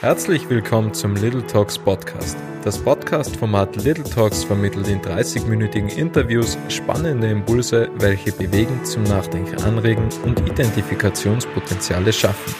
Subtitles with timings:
[0.00, 2.36] Herzlich willkommen zum Little Talks Podcast.
[2.62, 10.08] Das Podcast-Format Little Talks vermittelt in 30-minütigen Interviews spannende Impulse, welche bewegen, zum Nachdenken anregen
[10.24, 12.54] und Identifikationspotenziale schaffen.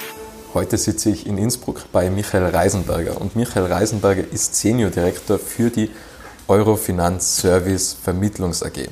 [0.52, 5.70] Heute sitze ich in Innsbruck bei Michael Reisenberger und Michael Reisenberger ist Senior Direktor für
[5.70, 5.91] die
[6.48, 8.88] Eurofinanz Service Vermittlungs AG.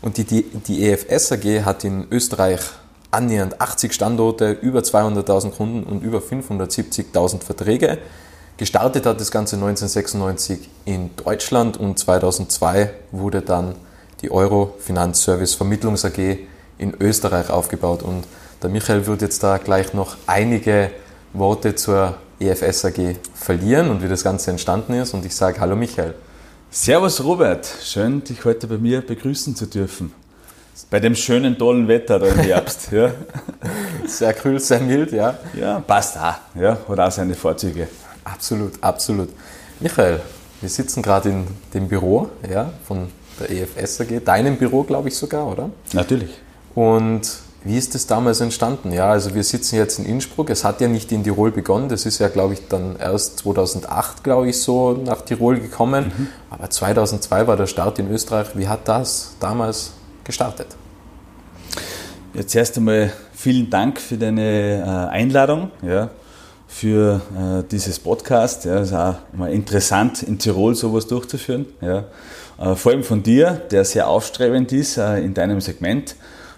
[0.00, 2.60] Und die, die, die EFS AG hat in Österreich
[3.10, 7.98] annähernd 80 Standorte, über 200.000 Kunden und über 570.000 Verträge.
[8.56, 13.74] Gestartet hat das Ganze 1996 in Deutschland und 2002 wurde dann
[14.22, 16.38] die Euro Finanzservice Vermittlungs AG
[16.78, 18.02] in Österreich aufgebaut.
[18.02, 18.24] Und
[18.62, 20.90] der Michael wird jetzt da gleich noch einige
[21.32, 25.12] Worte zur EFS AG verlieren und wie das Ganze entstanden ist.
[25.14, 26.14] Und ich sage Hallo Michael.
[26.70, 30.12] Servus Robert, schön dich heute bei mir begrüßen zu dürfen.
[30.90, 32.92] Bei dem schönen, tollen Wetter da im Herbst.
[32.92, 33.12] ja.
[34.06, 35.38] Sehr kühl, sehr mild, ja.
[35.54, 36.34] Ja, passt auch.
[36.60, 37.88] Ja, hat auch seine Vorzüge.
[38.24, 39.30] Absolut, absolut.
[39.80, 40.20] Michael,
[40.60, 43.08] wir sitzen gerade in dem Büro ja, von
[43.40, 45.70] der EFS AG, deinem Büro, glaube ich sogar, oder?
[45.92, 46.30] Natürlich.
[46.74, 47.22] Und
[47.64, 48.92] wie ist das damals entstanden?
[48.92, 50.50] Ja, also wir sitzen jetzt in Innsbruck.
[50.50, 51.88] Es hat ja nicht in Tirol begonnen.
[51.88, 56.12] Das ist ja, glaube ich, dann erst 2008, glaube ich, so nach Tirol gekommen.
[56.16, 56.26] Mhm.
[56.48, 58.48] Aber 2002 war der Start in Österreich.
[58.54, 59.90] Wie hat das damals
[60.26, 60.66] gestartet.
[62.34, 66.10] Jetzt erst einmal vielen Dank für deine äh, Einladung, ja,
[66.66, 68.66] für äh, dieses Podcast.
[68.66, 71.66] Ja, es ist auch immer interessant, in Tirol sowas durchzuführen.
[71.80, 72.04] Ja.
[72.58, 76.16] Äh, vor allem von dir, der sehr aufstrebend ist in deinem Segment.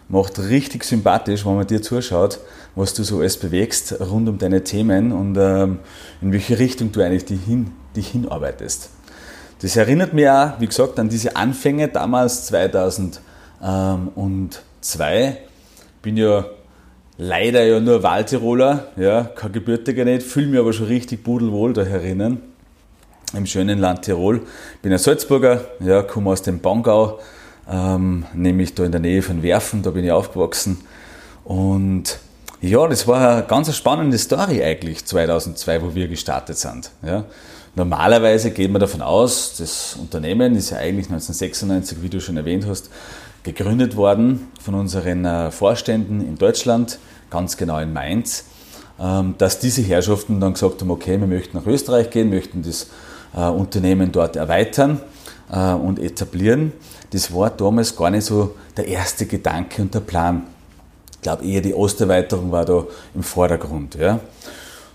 [0.08, 2.40] Macht richtig sympathisch, wenn man dir zuschaut,
[2.74, 5.80] was du so alles bewegst rund um deine Themen und ähm,
[6.22, 8.88] in welche Richtung du eigentlich dich, hin, dich hinarbeitest.
[9.60, 13.22] Das erinnert mich auch, wie gesagt, an diese Anfänge damals 2000 ähm,
[13.60, 15.38] und zwei,
[16.02, 16.44] bin ja
[17.18, 21.82] leider ja nur Waldtiroler, ja, kein Gebürtiger nicht, fühle mich aber schon richtig pudelwohl da
[21.82, 22.40] herinnen,
[23.34, 24.42] im schönen Land Tirol.
[24.80, 27.18] Bin ein Salzburger, ja, komme aus dem Bangau,
[27.68, 30.78] ähm, nämlich da in der Nähe von Werfen, da bin ich aufgewachsen.
[31.44, 32.18] Und
[32.60, 36.90] ja, das war eine ganz spannende Story eigentlich, 2002, wo wir gestartet sind.
[37.04, 37.24] Ja.
[37.74, 42.66] Normalerweise geht man davon aus, das Unternehmen ist ja eigentlich 1996, wie du schon erwähnt
[42.66, 42.90] hast,
[43.42, 46.98] gegründet worden von unseren äh, Vorständen in Deutschland,
[47.30, 48.44] ganz genau in Mainz,
[49.00, 52.88] ähm, dass diese Herrschaften dann gesagt haben, okay, wir möchten nach Österreich gehen, möchten das
[53.36, 55.00] äh, Unternehmen dort erweitern
[55.50, 56.72] äh, und etablieren.
[57.10, 60.46] Das war damals gar nicht so der erste Gedanke und der Plan.
[61.12, 62.84] Ich glaube eher die Osterweiterung war da
[63.14, 63.96] im Vordergrund.
[63.96, 64.20] Ja.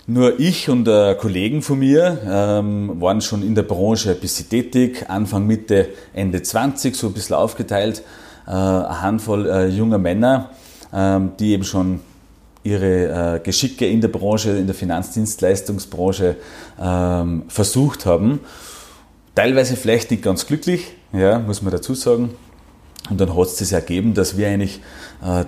[0.05, 4.49] Nur ich und äh, Kollegen von mir ähm, waren schon in der Branche ein bisschen
[4.49, 8.03] tätig, Anfang, Mitte, Ende 20, so ein bisschen aufgeteilt.
[8.45, 10.49] Äh, eine Handvoll äh, junger Männer,
[10.93, 12.01] ähm, die eben schon
[12.63, 16.37] ihre äh, Geschicke in der Branche, in der Finanzdienstleistungsbranche
[16.79, 18.39] ähm, versucht haben.
[19.35, 22.35] Teilweise vielleicht nicht ganz glücklich, ja, muss man dazu sagen.
[23.09, 24.79] Und dann hat es das ergeben, dass wir eigentlich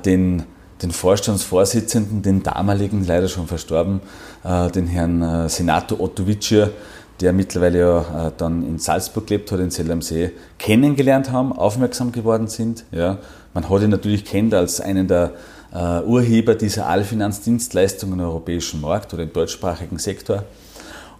[0.03, 0.43] den,
[0.81, 4.01] den Vorstandsvorsitzenden, den damaligen, leider schon verstorben,
[4.43, 6.71] den Herrn Senator Otto Witscher,
[7.21, 11.53] der mittlerweile ja äh, dann in Salzburg gelebt hat, in Zell am See, kennengelernt haben,
[11.53, 12.83] aufmerksam geworden sind.
[12.91, 13.19] Ja.
[13.53, 15.31] Man hat ihn natürlich kennt als einen der
[15.73, 20.43] äh, Urheber dieser Allfinanzdienstleistungen im europäischen Markt oder im deutschsprachigen Sektor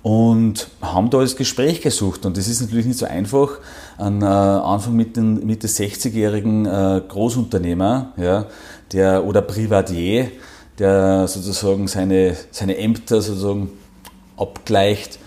[0.05, 2.27] und haben da das Gespräch gesucht.
[2.27, 3.57] Und das ist natürlich nicht so einfach,
[3.97, 8.45] einen äh, Anfang Mitte, Mitte 60-jährigen äh, Großunternehmer ja,
[8.91, 10.29] der, oder Privatier,
[10.77, 13.71] der sozusagen seine, seine Ämter sozusagen
[14.37, 15.17] abgleicht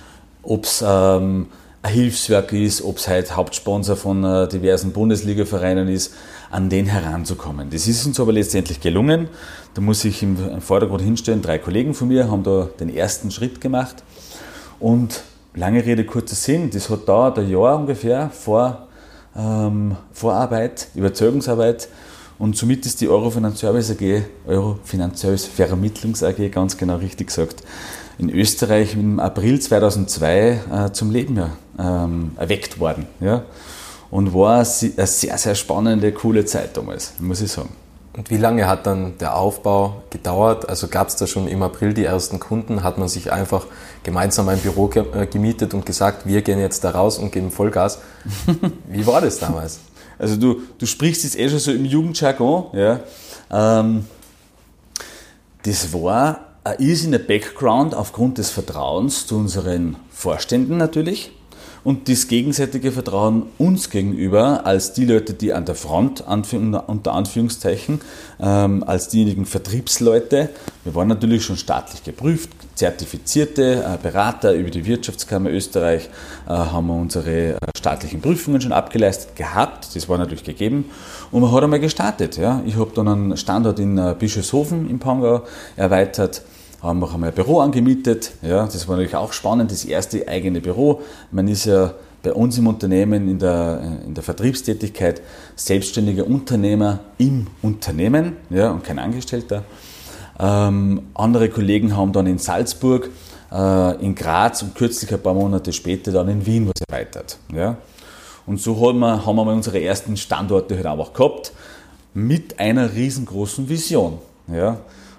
[0.43, 1.47] ob es ähm,
[1.82, 6.15] ein Hilfswerk ist, ob es halt Hauptsponsor von äh, diversen Bundesliga-Vereinen ist,
[6.50, 7.71] an den heranzukommen.
[7.71, 9.28] Das ist uns aber letztendlich gelungen.
[9.75, 13.60] Da muss ich im Vordergrund hinstellen, drei Kollegen von mir haben da den ersten Schritt
[13.60, 14.03] gemacht.
[14.81, 15.22] Und
[15.54, 18.88] lange Rede, kurzer Sinn, das hat dauert ein Jahr ungefähr vor
[19.37, 21.88] ähm, Vorarbeit, Überzeugungsarbeit.
[22.38, 27.64] Und somit ist die Eurofinanz Service AG, Eurofinanz Service Vermittlungs AG, ganz genau richtig gesagt,
[28.19, 33.06] in Österreich im April 2002 äh, zum Leben ja, ähm, erweckt worden.
[33.20, 33.44] Ja?
[34.11, 37.70] Und war eine sehr, sehr spannende, coole Zeit damals, muss ich sagen.
[38.17, 40.69] Und wie lange hat dann der Aufbau gedauert?
[40.69, 42.82] Also gab es da schon im April die ersten Kunden?
[42.82, 43.67] Hat man sich einfach
[44.03, 48.00] gemeinsam ein Büro äh, gemietet und gesagt, wir gehen jetzt da raus und geben Vollgas?
[48.88, 49.79] Wie war das damals?
[50.19, 52.76] Also du, du sprichst jetzt eh schon so im Jugendjargon.
[52.76, 53.00] Ja.
[53.53, 54.05] Ähm,
[55.62, 61.32] das war ist in der Background aufgrund des Vertrauens zu unseren Vorständen natürlich
[61.85, 68.00] und das gegenseitige Vertrauen uns gegenüber als die Leute, die an der Front, unter Anführungszeichen,
[68.41, 70.50] ähm, als diejenigen Vertriebsleute,
[70.85, 76.11] wir waren natürlich schon staatlich geprüft, zertifizierte äh, Berater über die Wirtschaftskammer Österreich
[76.47, 80.91] äh, haben wir unsere äh, staatlichen Prüfungen schon abgeleistet gehabt, das war natürlich gegeben
[81.31, 82.38] und man hat einmal gestartet.
[82.67, 85.43] Ich habe dann einen Standort in Bischofshofen im Pangau
[85.76, 86.43] erweitert,
[86.83, 88.33] haben auch einmal ein Büro angemietet.
[88.43, 91.03] Ja, das war natürlich auch spannend, das erste eigene Büro.
[91.31, 95.23] Man ist ja bei uns im Unternehmen in der, in der Vertriebstätigkeit
[95.57, 99.65] selbstständiger Unternehmer im Unternehmen ja, und kein Angestellter.
[100.39, 103.11] Ähm, andere Kollegen haben dann in Salzburg,
[103.51, 107.39] äh, in Graz und kürzlich ein paar Monate später dann in Wien was erweitert.
[107.53, 107.77] Ja.
[108.47, 111.53] Und so haben wir, haben wir unsere ersten Standorte halt auch gehabt
[112.15, 114.19] mit einer riesengroßen Vision.
[114.53, 114.79] Ja.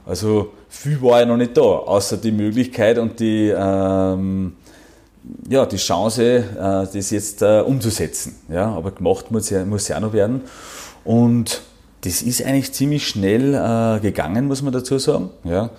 [0.10, 4.54] Also viel war ja noch nicht da, außer die Möglichkeit und die, ähm,
[5.48, 8.36] ja, die Chance, äh, das jetzt äh, umzusetzen.
[8.50, 10.42] Ja, aber gemacht muss ja, muss ja noch werden.
[11.06, 11.62] Und
[12.02, 15.30] das ist eigentlich ziemlich schnell äh, gegangen, muss man dazu sagen.
[15.44, 15.70] Ja.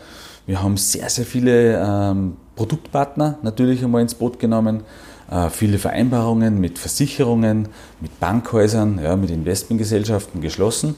[0.47, 4.85] Wir haben sehr, sehr viele ähm, Produktpartner natürlich einmal ins Boot genommen,
[5.29, 7.69] äh, viele Vereinbarungen mit Versicherungen,
[8.01, 10.95] mit Bankhäusern, ja, mit Investmentgesellschaften geschlossen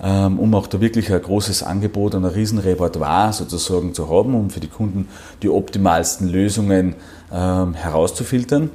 [0.00, 4.50] um auch da wirklich ein großes Angebot und ein riesen Repertoire sozusagen zu haben, um
[4.50, 5.08] für die Kunden
[5.42, 6.96] die optimalsten Lösungen
[7.32, 8.70] ähm, herauszufiltern.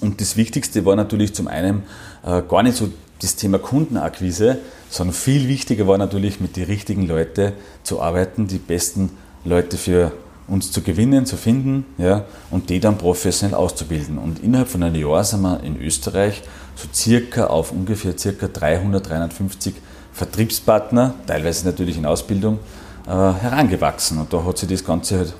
[0.00, 1.82] Und das Wichtigste war natürlich zum einen
[2.24, 2.90] äh, gar nicht so
[3.20, 8.58] das Thema Kundenakquise, sondern viel wichtiger war natürlich mit den richtigen Leuten zu arbeiten, die
[8.58, 9.10] besten
[9.44, 10.12] Leute für
[10.48, 14.18] uns zu gewinnen, zu finden ja, und die dann professionell auszubilden.
[14.18, 16.42] Und innerhalb von einem Jahr sind wir in Österreich
[16.74, 19.74] so circa auf ungefähr circa 300, 350
[20.12, 22.58] Vertriebspartner, teilweise natürlich in Ausbildung,
[23.06, 24.18] äh, herangewachsen.
[24.18, 25.34] Und da hat sich das Ganze halt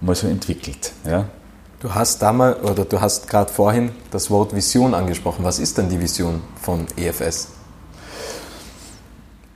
[0.00, 0.92] mal so entwickelt.
[1.06, 1.26] Ja.
[1.80, 5.44] Du hast damals oder du hast gerade vorhin das Wort Vision angesprochen.
[5.44, 7.48] Was ist denn die Vision von EFS?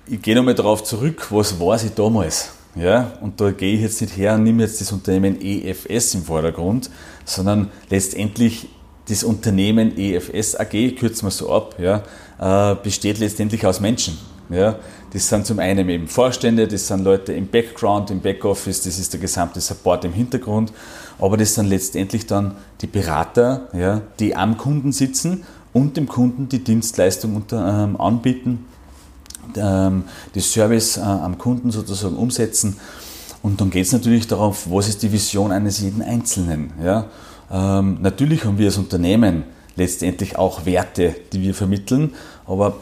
[0.07, 2.51] Ich gehe nochmal darauf zurück, was war sie damals?
[2.77, 6.23] Ja, und da gehe ich jetzt nicht her und nehme jetzt das Unternehmen EFS im
[6.23, 6.91] Vordergrund,
[7.25, 8.69] sondern letztendlich
[9.09, 12.03] das Unternehmen EFS AG, kürzen wir so ab, ja,
[12.39, 14.19] äh, besteht letztendlich aus Menschen.
[14.51, 14.77] Ja,
[15.13, 19.13] das sind zum einen eben Vorstände, das sind Leute im Background, im Backoffice, das ist
[19.13, 20.73] der gesamte Support im Hintergrund,
[21.21, 26.49] aber das sind letztendlich dann die Berater, ja, die am Kunden sitzen und dem Kunden
[26.49, 28.67] die Dienstleistung unter, ähm, anbieten,
[29.57, 30.05] ähm,
[30.35, 32.77] das Service äh, am Kunden sozusagen umsetzen.
[33.43, 36.73] Und dann geht es natürlich darauf, was ist die Vision eines jeden Einzelnen.
[36.83, 37.07] Ja?
[37.51, 39.45] Ähm, natürlich haben wir als Unternehmen
[39.77, 42.15] letztendlich auch Werte, die wir vermitteln,
[42.47, 42.77] aber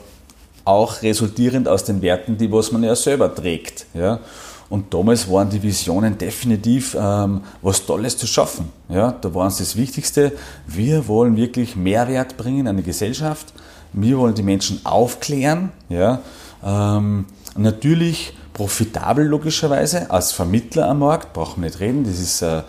[0.69, 3.87] auch resultierend aus den Werten, die was man ja selber trägt.
[3.94, 4.20] Ja.
[4.69, 8.70] Und damals waren die Visionen definitiv ähm, was Tolles zu schaffen.
[8.91, 9.12] Ja.
[9.12, 10.32] Da war uns das Wichtigste,
[10.67, 13.55] wir wollen wirklich Mehrwert bringen an die Gesellschaft,
[13.94, 15.73] wir wollen die Menschen aufklären.
[15.88, 16.20] Ja.
[16.62, 17.25] Ähm,
[17.56, 22.62] natürlich profitabel logischerweise, als Vermittler am Markt, brauchen wir nicht reden, das ist äh,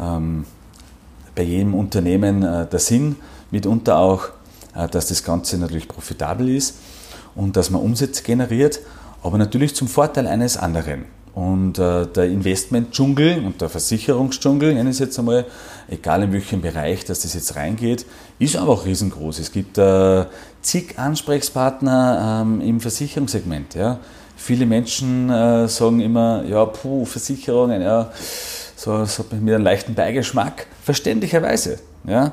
[0.00, 0.44] ähm,
[1.34, 3.16] bei jedem Unternehmen äh, der Sinn,
[3.50, 4.28] mitunter auch,
[4.76, 6.76] äh, dass das Ganze natürlich profitabel ist
[7.40, 8.80] und dass man Umsätze generiert,
[9.22, 11.06] aber natürlich zum Vorteil eines anderen.
[11.34, 15.46] Und äh, der Investmentdschungel und der Versicherungsdschungel, nenne ich es jetzt einmal,
[15.88, 18.04] egal in welchem Bereich dass das jetzt reingeht,
[18.38, 19.38] ist einfach riesengroß.
[19.38, 20.26] Es gibt äh,
[20.60, 23.74] zig Ansprechpartner ähm, im Versicherungssegment.
[23.74, 24.00] Ja.
[24.36, 28.10] Viele Menschen äh, sagen immer, ja, puh, Versicherungen, ja,
[28.76, 31.78] so, so mit einem leichten Beigeschmack, verständlicherweise.
[32.06, 32.32] Ja.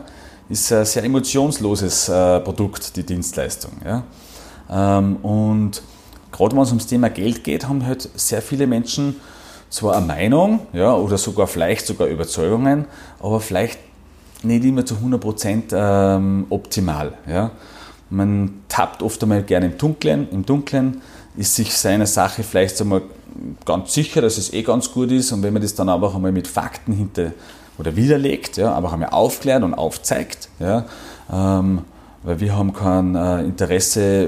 [0.49, 3.71] Ist ein sehr emotionsloses äh, Produkt, die Dienstleistung.
[3.85, 4.03] Ja.
[4.69, 5.81] Ähm, und
[6.31, 9.15] gerade wenn es ums Thema Geld geht, haben halt sehr viele Menschen
[9.69, 12.85] zwar eine Meinung ja, oder sogar vielleicht sogar Überzeugungen,
[13.19, 13.79] aber vielleicht
[14.43, 17.13] nicht immer zu 100% ähm, optimal.
[17.27, 17.51] Ja.
[18.09, 21.01] Man tappt oft einmal gerne im Dunkeln, im Dunkeln,
[21.35, 23.01] ist sich seiner Sache vielleicht einmal
[23.65, 26.31] ganz sicher, dass es eh ganz gut ist und wenn man das dann auch einmal
[26.31, 27.33] mit Fakten hinter
[27.77, 30.85] oder widerlegt, ja, aber einmal aufklärt und aufzeigt, ja,
[31.31, 31.81] ähm,
[32.27, 34.27] weil wir haben kein äh, Interesse,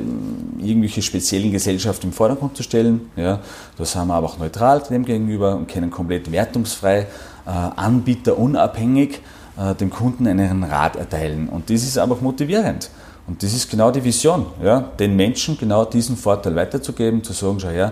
[0.58, 3.12] irgendwelche speziellen Gesellschaften im Vordergrund zu stellen.
[3.18, 3.42] Ja.
[3.78, 7.08] Da sind wir aber auch neutral dem gegenüber und können komplett wertungsfrei, äh,
[7.46, 9.20] anbieterunabhängig
[9.58, 11.50] äh, dem Kunden einen Rat erteilen.
[11.50, 12.90] Und das ist einfach motivierend.
[13.28, 17.60] Und das ist genau die Vision, ja, den Menschen genau diesen Vorteil weiterzugeben, zu sagen,
[17.60, 17.92] schau her,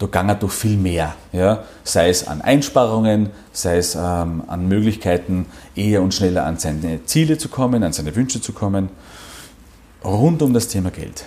[0.00, 1.14] da ging er doch viel mehr.
[1.30, 1.62] Ja?
[1.84, 5.46] Sei es an Einsparungen, sei es ähm, an Möglichkeiten,
[5.76, 8.88] eher und schneller an seine Ziele zu kommen, an seine Wünsche zu kommen
[10.04, 11.24] rund um das Thema Geld.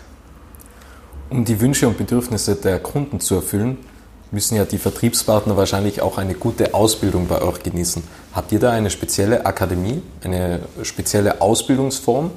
[1.29, 3.77] Um die Wünsche und Bedürfnisse der Kunden zu erfüllen,
[4.31, 8.03] müssen ja die Vertriebspartner wahrscheinlich auch eine gute Ausbildung bei euch genießen.
[8.33, 12.31] Habt ihr da eine spezielle Akademie, eine spezielle Ausbildungsform?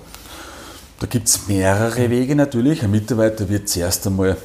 [1.01, 2.83] Da gibt es mehrere Wege natürlich.
[2.83, 4.37] Ein Mitarbeiter wird zuerst einmal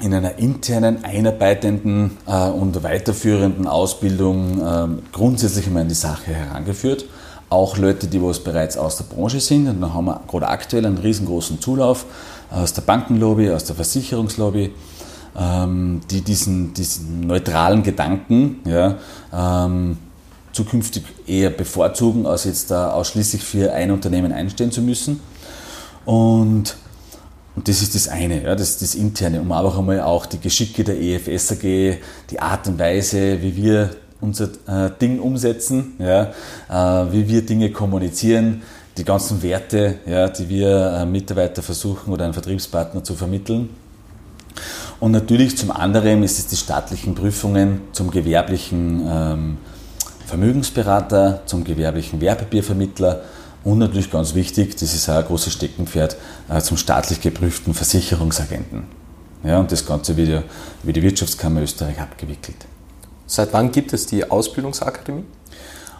[0.00, 7.04] in einer internen, einarbeitenden äh, und weiterführenden Ausbildung äh, grundsätzlich einmal in die Sache herangeführt.
[7.52, 9.68] Auch Leute, die was bereits aus der Branche sind.
[9.68, 12.06] Und da haben wir gerade aktuell einen riesengroßen Zulauf
[12.50, 14.72] aus der Bankenlobby, aus der Versicherungslobby,
[15.38, 18.96] ähm, die diesen, diesen neutralen Gedanken ja,
[19.34, 19.98] ähm,
[20.52, 25.20] zukünftig eher bevorzugen, als jetzt da ausschließlich für ein Unternehmen einstehen zu müssen.
[26.06, 26.76] Und
[27.54, 30.40] und das ist das eine, ja, das ist das Interne, um einfach einmal auch die
[30.40, 31.98] Geschicke der EFS AG,
[32.30, 33.90] die Art und Weise, wie wir
[34.22, 36.32] unser äh, Ding umsetzen, ja,
[36.70, 38.62] äh, wie wir Dinge kommunizieren,
[38.96, 43.68] die ganzen Werte, ja, die wir äh, Mitarbeiter versuchen oder einen Vertriebspartner zu vermitteln.
[45.00, 49.58] Und natürlich zum anderen ist es die staatlichen Prüfungen zum gewerblichen ähm,
[50.26, 53.22] Vermögensberater, zum gewerblichen Wertpapiervermittler
[53.64, 56.16] und natürlich ganz wichtig, das ist auch ein großes Steckenpferd,
[56.48, 58.84] äh, zum staatlich geprüften Versicherungsagenten.
[59.44, 60.42] Ja, und das Ganze wird ja
[60.84, 62.56] über die Wirtschaftskammer Österreich abgewickelt.
[63.26, 65.24] Seit wann gibt es die Ausbildungsakademie?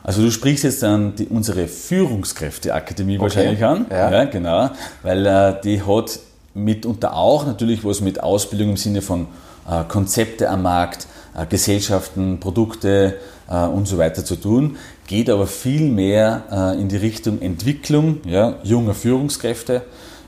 [0.04, 3.22] Also du sprichst jetzt dann die, unsere Führungskräfteakademie okay.
[3.22, 3.86] wahrscheinlich an.
[3.90, 4.10] Ja.
[4.10, 4.70] ja genau.
[5.02, 6.18] Weil äh, die hat
[6.54, 9.28] mitunter auch natürlich was mit Ausbildung im Sinne von
[9.68, 13.16] äh, Konzepte am Markt, äh, Gesellschaften, Produkte
[13.48, 14.76] äh, und so weiter zu tun,
[15.06, 19.82] geht aber viel mehr äh, in die Richtung Entwicklung ja, junger Führungskräfte.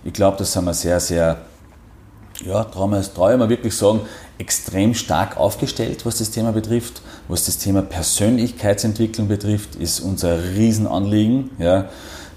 [0.05, 1.39] Ich glaube, das sind wir sehr, sehr,
[2.45, 4.03] ja, traue ich mal wirklich sagen,
[4.39, 7.03] extrem stark aufgestellt, was das Thema betrifft.
[7.29, 11.89] Was das Thema Persönlichkeitsentwicklung betrifft, ist unser Riesenanliegen, ja,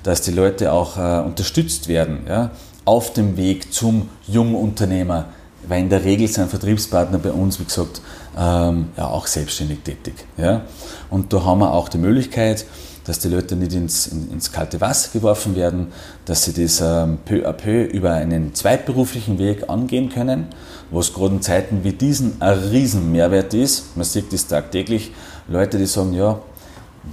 [0.03, 2.51] dass die Leute auch äh, unterstützt werden ja,
[2.85, 5.25] auf dem Weg zum Jungunternehmer,
[5.67, 8.01] weil in der Regel sind Vertriebspartner bei uns, wie gesagt,
[8.37, 10.13] ähm, ja, auch selbstständig tätig.
[10.37, 10.61] Ja.
[11.09, 12.65] Und da haben wir auch die Möglichkeit,
[13.07, 15.87] dass die Leute nicht ins, in, ins kalte Wasser geworfen werden,
[16.25, 20.47] dass sie das ähm, peu à peu über einen zweitberuflichen Weg angehen können,
[20.91, 23.95] was gerade in Zeiten wie diesen ein Riesenmehrwert ist.
[23.95, 25.11] Man sieht das tagtäglich.
[25.47, 26.39] Leute, die sagen, ja,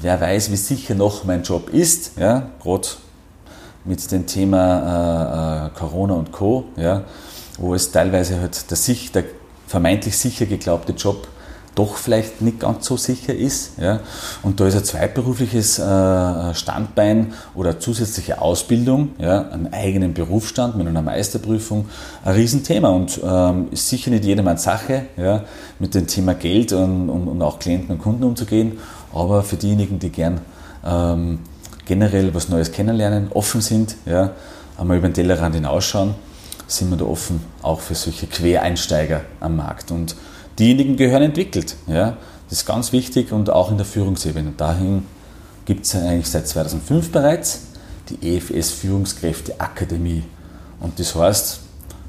[0.00, 2.88] wer weiß, wie sicher noch mein Job ist, ja, gerade
[3.84, 7.04] mit dem Thema äh, äh, Corona und Co., ja,
[7.58, 9.24] wo es teilweise halt der, sich, der
[9.68, 11.28] vermeintlich sicher geglaubte Job
[11.74, 13.78] doch vielleicht nicht ganz so sicher ist.
[13.78, 14.00] Ja.
[14.42, 20.86] Und da ist ein zweitberufliches äh, Standbein oder zusätzliche Ausbildung, ja, einen eigenen Berufsstand mit
[20.86, 21.86] einer Meisterprüfung
[22.24, 25.44] ein Riesenthema und ähm, ist sicher nicht jedermanns Sache, ja,
[25.78, 28.78] mit dem Thema Geld und, und, und, auch Klienten und Kunden umzugehen,
[29.12, 30.40] aber für diejenigen, die gern
[30.84, 31.40] ähm,
[31.84, 34.30] generell was Neues kennenlernen, offen sind, ja,
[34.78, 36.14] einmal über den Tellerrand hinausschauen,
[36.66, 39.90] sind wir da offen auch für solche Quereinsteiger am Markt.
[39.90, 40.16] Und
[40.58, 41.76] diejenigen gehören entwickelt.
[41.86, 42.16] Ja?
[42.48, 44.52] Das ist ganz wichtig und auch in der Führungsebene.
[44.56, 45.04] Dahin
[45.64, 47.66] gibt es eigentlich seit 2005 bereits
[48.10, 50.24] die EFS Führungskräfte Akademie.
[50.80, 51.60] Und das heißt,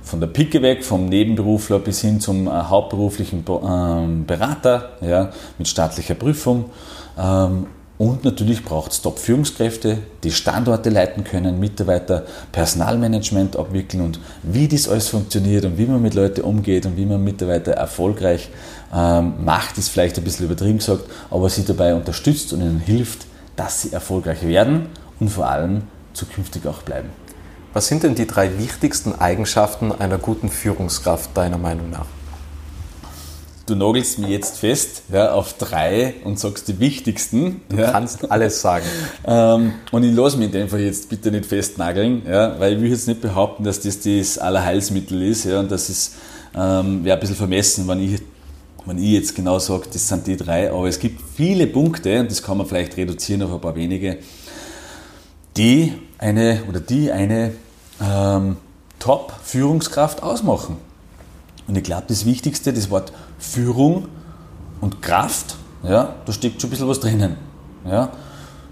[0.04, 5.68] von der Picke weg, vom Nebenberufler bis hin zum äh, hauptberuflichen ähm, Berater ja, mit
[5.68, 6.70] staatlicher Prüfung
[7.18, 14.68] ähm, und natürlich braucht es Top-Führungskräfte, die Standorte leiten können, Mitarbeiter, Personalmanagement abwickeln und wie
[14.68, 18.50] das alles funktioniert und wie man mit Leuten umgeht und wie man Mitarbeiter erfolgreich
[18.94, 23.28] ähm, macht, ist vielleicht ein bisschen übertrieben gesagt, aber sie dabei unterstützt und ihnen hilft,
[23.56, 24.88] dass sie erfolgreich werden
[25.22, 25.84] und vor allem
[26.14, 27.10] zukünftig auch bleiben.
[27.74, 32.08] Was sind denn die drei wichtigsten Eigenschaften einer guten Führungskraft deiner Meinung nach?
[33.66, 37.62] Du nagelst mich jetzt fest ja, auf drei und sagst die wichtigsten.
[37.70, 37.92] Du ja.
[37.92, 38.86] kannst alles sagen.
[39.28, 42.82] Ähm, und ich lasse mich in dem Fall jetzt bitte nicht festnageln, ja, weil ich
[42.82, 45.46] will jetzt nicht behaupten, dass das das Allerheilsmittel ist.
[45.46, 46.16] Ja, und das ist,
[46.56, 48.22] ähm, wäre ein bisschen vermessen, wenn ich,
[48.86, 50.72] wenn ich jetzt genau sage, das sind die drei.
[50.72, 54.20] Aber es gibt viele Punkte, und das kann man vielleicht reduzieren auf ein paar wenige,
[55.58, 57.54] die eine oder die eine
[58.00, 58.58] ähm,
[59.00, 60.78] Top-Führungskraft ausmachen.
[61.68, 63.12] Und ich glaube, das Wichtigste, das Wort
[63.46, 64.08] Führung
[64.82, 67.38] und Kraft, ja, da steckt schon ein bisschen was drinnen.
[67.86, 68.10] Ja.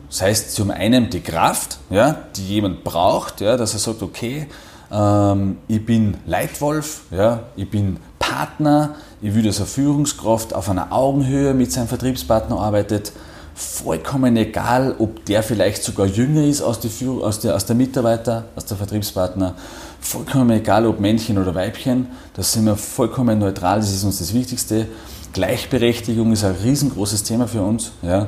[0.10, 4.48] Das heißt, zum einen die Kraft, ja, die jemand braucht, ja, dass er sagt, okay,
[4.92, 10.92] ähm, ich bin Leitwolf, ja, ich bin Partner, ich will, dass eine Führungskraft auf einer
[10.92, 13.12] Augenhöhe mit seinem Vertriebspartner arbeitet.
[13.56, 17.76] Vollkommen egal, ob der vielleicht sogar jünger ist aus, die Führ aus, der, aus der
[17.76, 19.56] Mitarbeiter, aus der Vertriebspartner
[20.04, 24.34] vollkommen egal, ob Männchen oder Weibchen, da sind wir vollkommen neutral, das ist uns das
[24.34, 24.88] Wichtigste.
[25.32, 27.92] Gleichberechtigung ist ein riesengroßes Thema für uns.
[28.02, 28.28] Ja.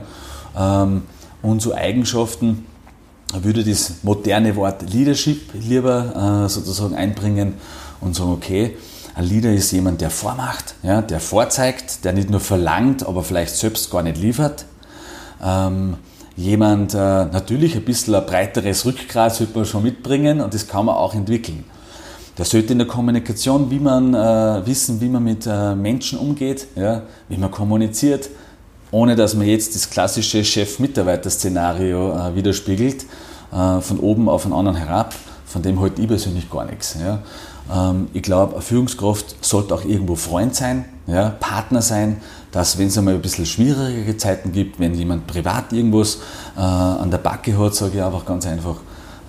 [0.58, 1.04] Ähm,
[1.42, 2.66] und so Eigenschaften
[3.34, 7.56] würde das moderne Wort Leadership lieber äh, sozusagen einbringen
[8.00, 8.78] und sagen, okay,
[9.16, 13.56] Ein Leader ist jemand, der vormacht, ja, der vorzeigt, der nicht nur verlangt, aber vielleicht
[13.56, 14.66] selbst gar nicht liefert.
[15.44, 15.98] Ähm,
[16.36, 20.86] jemand, äh, natürlich ein bisschen ein breiteres Rückgrat sollte man schon mitbringen und das kann
[20.86, 21.64] man auch entwickeln.
[22.38, 26.68] Der sollte in der Kommunikation wie man, äh, wissen, wie man mit äh, Menschen umgeht,
[26.76, 28.30] ja, wie man kommuniziert,
[28.92, 33.06] ohne dass man jetzt das klassische Chef-Mitarbeiter-Szenario äh, widerspiegelt,
[33.54, 35.16] äh, von oben auf einen anderen herab,
[35.46, 36.98] von dem halte ich persönlich gar nichts.
[37.02, 37.20] Ja.
[37.74, 42.18] Ähm, ich glaube, eine Führungskraft sollte auch irgendwo Freund sein, ja, Partner sein,
[42.52, 46.20] dass wenn es einmal ein bisschen schwierigere Zeiten gibt, wenn jemand privat irgendwas
[46.58, 48.78] äh, an der Backe hat, sage ich einfach ganz einfach,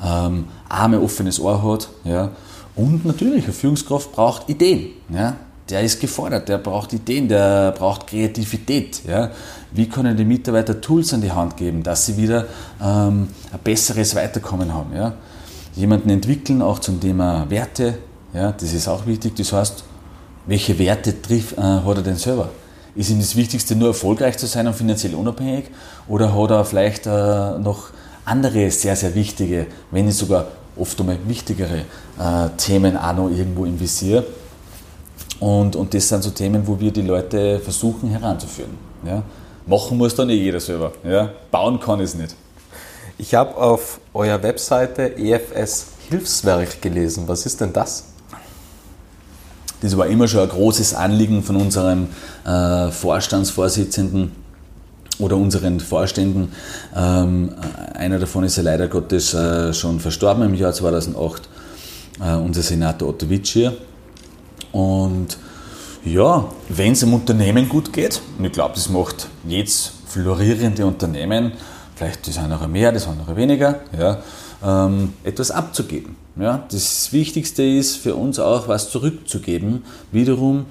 [0.05, 1.89] ähm, arme offenes Ohr hat.
[2.05, 2.31] Ja.
[2.75, 4.91] Und natürlich, eine Führungskraft braucht Ideen.
[5.11, 5.37] Ja.
[5.69, 9.03] Der ist gefordert, der braucht Ideen, der braucht Kreativität.
[9.07, 9.31] Ja.
[9.73, 12.47] Wie können die Mitarbeiter Tools an die Hand geben, dass sie wieder
[12.81, 14.95] ähm, ein besseres Weiterkommen haben.
[14.95, 15.15] Ja.
[15.75, 17.99] Jemanden entwickeln, auch zum Thema Werte,
[18.33, 19.35] ja, das ist auch wichtig.
[19.37, 19.85] Das heißt,
[20.47, 22.51] welche Werte trifft, äh, hat er denn selber?
[22.95, 25.67] Ist ihm das Wichtigste nur erfolgreich zu sein und finanziell unabhängig?
[26.09, 27.91] Oder hat er vielleicht äh, noch
[28.25, 31.85] andere sehr, sehr wichtige, wenn nicht sogar oft einmal wichtigere
[32.19, 34.25] äh, Themen auch noch irgendwo im Visier?
[35.41, 38.79] Und, und das sind so Themen, wo wir die Leute versuchen heranzuführen.
[39.05, 39.23] Ja?
[39.67, 40.93] Machen muss dann nicht jeder selber.
[41.05, 41.31] Ja?
[41.51, 42.35] Bauen kann es nicht.
[43.19, 47.25] Ich habe auf eurer Webseite EFS Hilfswerk gelesen.
[47.27, 48.05] Was ist denn das?
[49.81, 52.09] Das war immer schon ein großes Anliegen von unserem
[52.45, 54.33] äh, Vorstandsvorsitzenden
[55.19, 56.53] oder unseren Vorständen.
[56.95, 57.55] Ähm,
[57.95, 61.49] einer davon ist ja leider Gottes äh, schon verstorben im Jahr 2008,
[62.21, 63.77] äh, unser Senator Otto Witschier.
[64.73, 65.39] Und
[66.05, 71.53] ja, wenn es im Unternehmen gut geht, und ich glaube, das macht jetzt florierende Unternehmen,
[71.95, 74.19] vielleicht das eine mehr, das andere weniger, ja,
[74.65, 76.17] ähm, etwas abzugeben.
[76.39, 80.67] Ja, das Wichtigste ist für uns auch, was zurückzugeben, wiederum.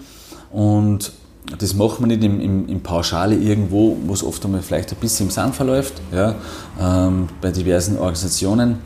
[0.51, 1.11] Und
[1.59, 4.97] das macht man nicht im, im, im Pauschale irgendwo, wo es oft einmal vielleicht ein
[4.97, 6.35] bisschen im Sand verläuft, ja,
[6.79, 8.77] ähm, bei diversen Organisationen,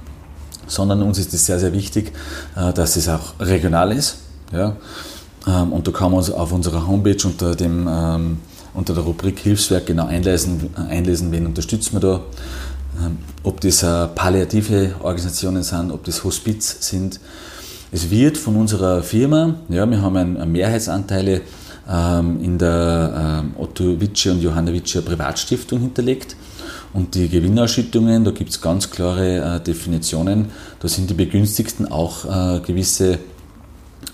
[0.68, 2.14] sondern uns ist es sehr, sehr wichtig,
[2.56, 4.18] äh, dass es auch regional ist.
[4.52, 4.76] Ja.
[5.48, 8.38] Ähm, und da kann man uns auf unserer Homepage unter, dem, ähm,
[8.74, 12.22] unter der Rubrik Hilfswerk genau einlesen, einlesen wen unterstützen wir da.
[13.00, 17.20] Ähm, ob das äh, palliative Organisationen sind, ob das Hospiz sind.
[17.92, 21.42] Es wird von unserer Firma, ja, wir haben ein, Mehrheitsanteile
[21.90, 26.36] ähm, in der ähm, Otto Witsche und Johanna Witsche Privatstiftung hinterlegt.
[26.94, 30.50] Und die Gewinnausschüttungen, da gibt es ganz klare äh, Definitionen.
[30.80, 33.20] Da sind die Begünstigten auch äh, gewisse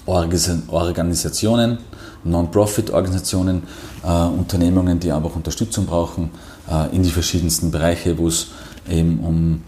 [0.05, 1.79] Organisationen,
[2.23, 3.63] Non-Profit-Organisationen,
[4.03, 6.29] Unternehmungen, die einfach Unterstützung brauchen
[6.91, 8.47] in die verschiedensten Bereiche, wo es
[8.89, 9.63] eben um,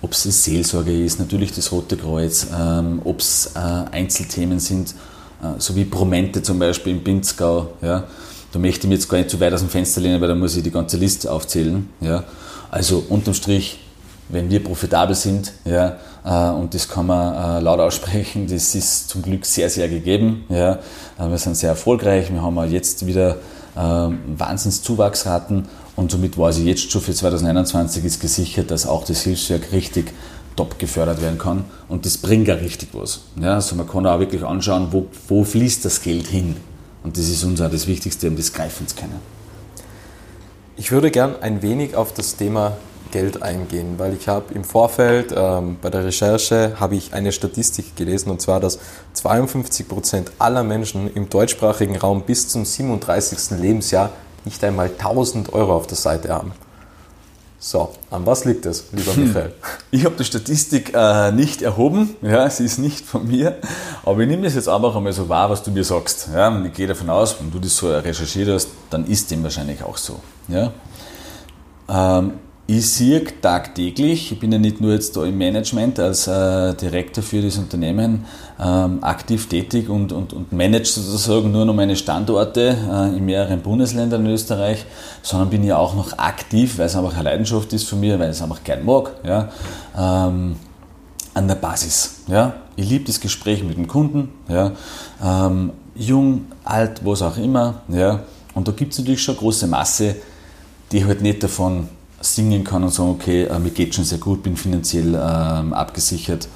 [0.00, 4.94] ob es Seelsorge ist, natürlich das Rote Kreuz, ähm, ob es äh, Einzelthemen sind,
[5.42, 7.72] äh, so wie Promente zum Beispiel im Pinzgau.
[7.82, 8.04] Ja.
[8.52, 10.34] Da möchte ich mir jetzt gar nicht zu weit aus dem Fenster lehnen, weil da
[10.34, 11.88] muss ich die ganze Liste aufzählen.
[12.00, 12.24] Ja.
[12.70, 13.80] Also unterm Strich,
[14.28, 19.08] wenn wir profitabel sind, ja, äh, und das kann man äh, laut aussprechen, das ist
[19.08, 20.44] zum Glück sehr, sehr gegeben.
[20.48, 20.78] Ja.
[21.18, 23.36] Äh, wir sind sehr erfolgreich, wir haben jetzt wieder
[23.76, 25.66] ähm, Wahnsinnszuwachsraten
[25.98, 30.12] und somit war sie jetzt schon für 2021 ist gesichert, dass auch das Hilfswerk richtig
[30.54, 31.64] top gefördert werden kann.
[31.88, 33.22] Und das bringt ja richtig was.
[33.40, 36.54] Ja, also man kann auch wirklich anschauen, wo, wo fließt das Geld hin.
[37.02, 39.18] Und das ist uns auch das Wichtigste, um das greifen zu können.
[40.76, 42.76] Ich würde gern ein wenig auf das Thema
[43.10, 47.96] Geld eingehen, weil ich habe im Vorfeld ähm, bei der Recherche habe ich eine Statistik
[47.96, 48.78] gelesen und zwar, dass
[49.14, 53.58] 52 Prozent aller Menschen im deutschsprachigen Raum bis zum 37.
[53.58, 54.10] Lebensjahr
[54.48, 56.52] nicht einmal 1000 Euro auf der Seite haben.
[57.60, 59.26] So, an was liegt das, lieber hm.
[59.26, 59.52] Michael?
[59.90, 63.56] Ich habe die Statistik äh, nicht erhoben, ja, sie ist nicht von mir,
[64.04, 66.28] aber ich nehme das jetzt einfach einmal so wahr, was du mir sagst.
[66.32, 69.42] Ja, und ich gehe davon aus, wenn du das so recherchiert hast, dann ist dem
[69.42, 70.20] wahrscheinlich auch so.
[70.46, 70.72] Ja.
[71.88, 72.34] Ähm,
[72.70, 77.24] ich sehe tagtäglich, ich bin ja nicht nur jetzt da im Management als äh, Direktor
[77.24, 78.26] für das Unternehmen
[78.60, 83.62] ähm, aktiv tätig und, und, und manage sozusagen nur noch meine Standorte äh, in mehreren
[83.62, 84.84] Bundesländern in Österreich,
[85.22, 88.28] sondern bin ja auch noch aktiv, weil es einfach eine Leidenschaft ist von mir, weil
[88.28, 89.48] ich es einfach gern mag, ja,
[89.96, 90.56] ähm,
[91.32, 92.16] an der Basis.
[92.26, 92.52] Ja.
[92.76, 94.72] Ich liebe das Gespräch mit dem Kunden, ja,
[95.24, 97.80] ähm, jung, alt, was auch immer.
[97.88, 98.24] Ja.
[98.52, 100.16] Und da gibt es natürlich schon eine große Masse,
[100.92, 101.88] die halt nicht davon
[102.20, 106.48] singen kann und sagen, okay, äh, mir geht schon sehr gut, bin finanziell ähm, abgesichert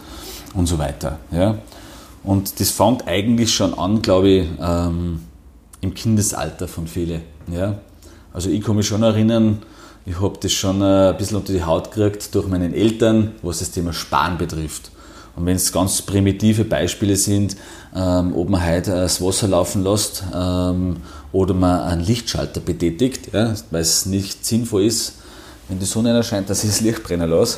[0.55, 1.18] und so weiter.
[1.31, 1.59] Ja?
[2.25, 5.20] Und das fängt eigentlich schon an, glaube ich, ähm,
[5.81, 7.22] im Kindesalter von vielen.
[7.51, 7.79] Ja?
[8.33, 9.62] Also ich kann mich schon erinnern,
[10.05, 13.61] ich habe das schon äh, ein bisschen unter die Haut gekriegt durch meinen Eltern, was
[13.61, 14.90] das Thema Sparen betrifft.
[15.37, 17.57] Und wenn es ganz primitive Beispiele sind,
[17.94, 20.98] ähm, ob man heute das Wasser laufen lässt ähm,
[21.33, 25.14] oder man einen Lichtschalter betätigt, ja, weil es nicht sinnvoll ist,
[25.73, 27.57] wenn die Sonne erscheint, dass ich das Licht brennen lasse.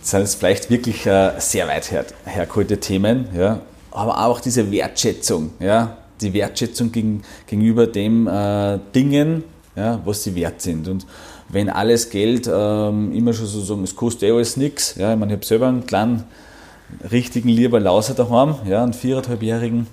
[0.00, 3.60] Das sind jetzt vielleicht wirklich äh, sehr weit her, hergeholte Themen, ja,
[3.92, 9.44] aber auch diese Wertschätzung, ja, die Wertschätzung gegen, gegenüber den äh, Dingen,
[9.76, 10.88] ja, was sie wert sind.
[10.88, 11.06] Und
[11.50, 15.18] wenn alles Geld ähm, immer schon so sagen, es kostet eh alles nichts, ja, ich
[15.18, 16.24] meine, ich habe selber einen kleinen,
[17.12, 19.86] richtigen lieber Lauser daheim, ja, einen viereinhalbjährigen,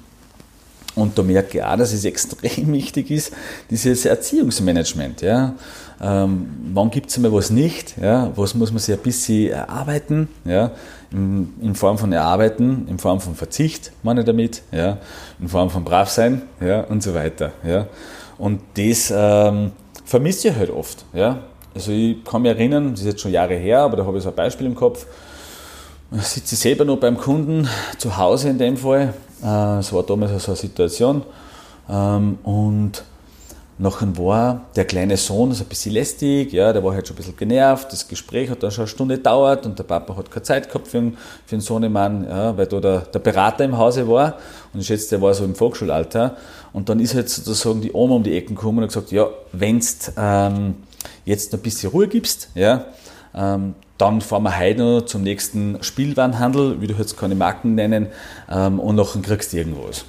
[0.95, 3.31] und da merke ich auch, dass es extrem wichtig ist,
[3.69, 5.21] dieses Erziehungsmanagement.
[5.21, 5.55] Ja.
[6.01, 7.95] Ähm, wann gibt es einmal was nicht?
[8.01, 8.31] Ja.
[8.35, 10.27] Was muss man sich ein bisschen erarbeiten?
[10.45, 10.71] Ja.
[11.11, 14.97] In, in, Form von Erarbeiten, in Form von Verzicht, meine ich damit, ja.
[15.39, 17.51] in Form von Bravsein ja, und so weiter.
[17.65, 17.87] Ja.
[18.37, 19.71] Und das ähm,
[20.05, 21.05] vermisse ich halt oft.
[21.13, 21.43] Ja.
[21.73, 24.23] Also ich kann mich erinnern, das ist jetzt schon Jahre her, aber da habe ich
[24.23, 25.05] so ein Beispiel im Kopf.
[26.13, 30.51] Ich sitze selber noch beim Kunden, zu Hause in dem Fall, es war damals so
[30.51, 31.23] eine Situation.
[31.89, 33.03] Ähm, und
[33.77, 37.17] nachher war der kleine Sohn so ein bisschen lästig, ja, der war halt schon ein
[37.17, 37.91] bisschen genervt.
[37.91, 40.87] Das Gespräch hat dann schon eine Stunde gedauert und der Papa hat keine Zeit gehabt
[40.87, 44.35] für einen, für einen Sohnemann, ja, weil da der, der Berater im Hause war.
[44.73, 46.37] Und ich schätze, der war so im Volksschulalter.
[46.73, 49.27] Und dann ist halt sozusagen die Oma um die Ecken gekommen und hat gesagt: Ja,
[49.51, 49.85] wenn du
[50.17, 50.75] ähm,
[51.25, 52.85] jetzt noch ein bisschen Ruhe gibst, ja,
[53.33, 58.07] dann fahren wir heute noch zum nächsten Spielwarenhandel, wie du jetzt keine Marken nennen,
[58.49, 60.05] ähm, und nachher kriegst du irgendwas.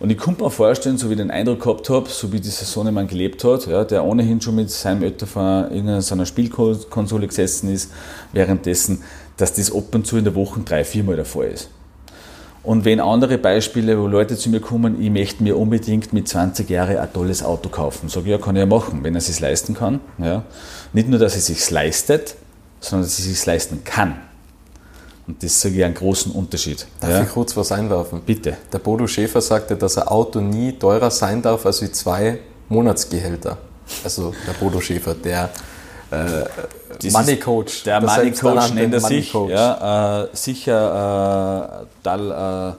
[0.00, 2.64] Und ich konnte mir vorstellen, so wie ich den Eindruck gehabt habe, so wie dieser
[2.64, 7.90] Sohnemann gelebt hat, ja, der ohnehin schon mit seinem Eltern vor irgendeiner Spielkonsole gesessen ist,
[8.32, 9.02] währenddessen,
[9.36, 11.68] dass das ab und zu in der Woche drei, viermal der Fall ist.
[12.68, 16.68] Und wenn andere Beispiele, wo Leute zu mir kommen, ich möchte mir unbedingt mit 20
[16.68, 19.26] Jahren ein tolles Auto kaufen, sage ich, ja, kann ich ja machen, wenn er es
[19.28, 20.00] sich leisten kann.
[20.18, 20.44] Ja.
[20.92, 22.34] Nicht nur, dass er es sich leistet,
[22.80, 24.16] sondern dass es sich leisten kann.
[25.26, 26.86] Und das sage ich einen großen Unterschied.
[27.00, 27.22] Darf ja?
[27.22, 28.20] ich kurz was einwerfen?
[28.26, 28.58] Bitte.
[28.70, 33.56] Der Bodo Schäfer sagte, dass ein Auto nie teurer sein darf als wie zwei Monatsgehälter.
[34.04, 35.48] Also der Bodo Schäfer, der
[36.10, 37.84] äh, Money Coach.
[37.84, 39.32] Der Money Coach nennt er sich.
[39.32, 42.72] Ja, äh, sicher äh, äh,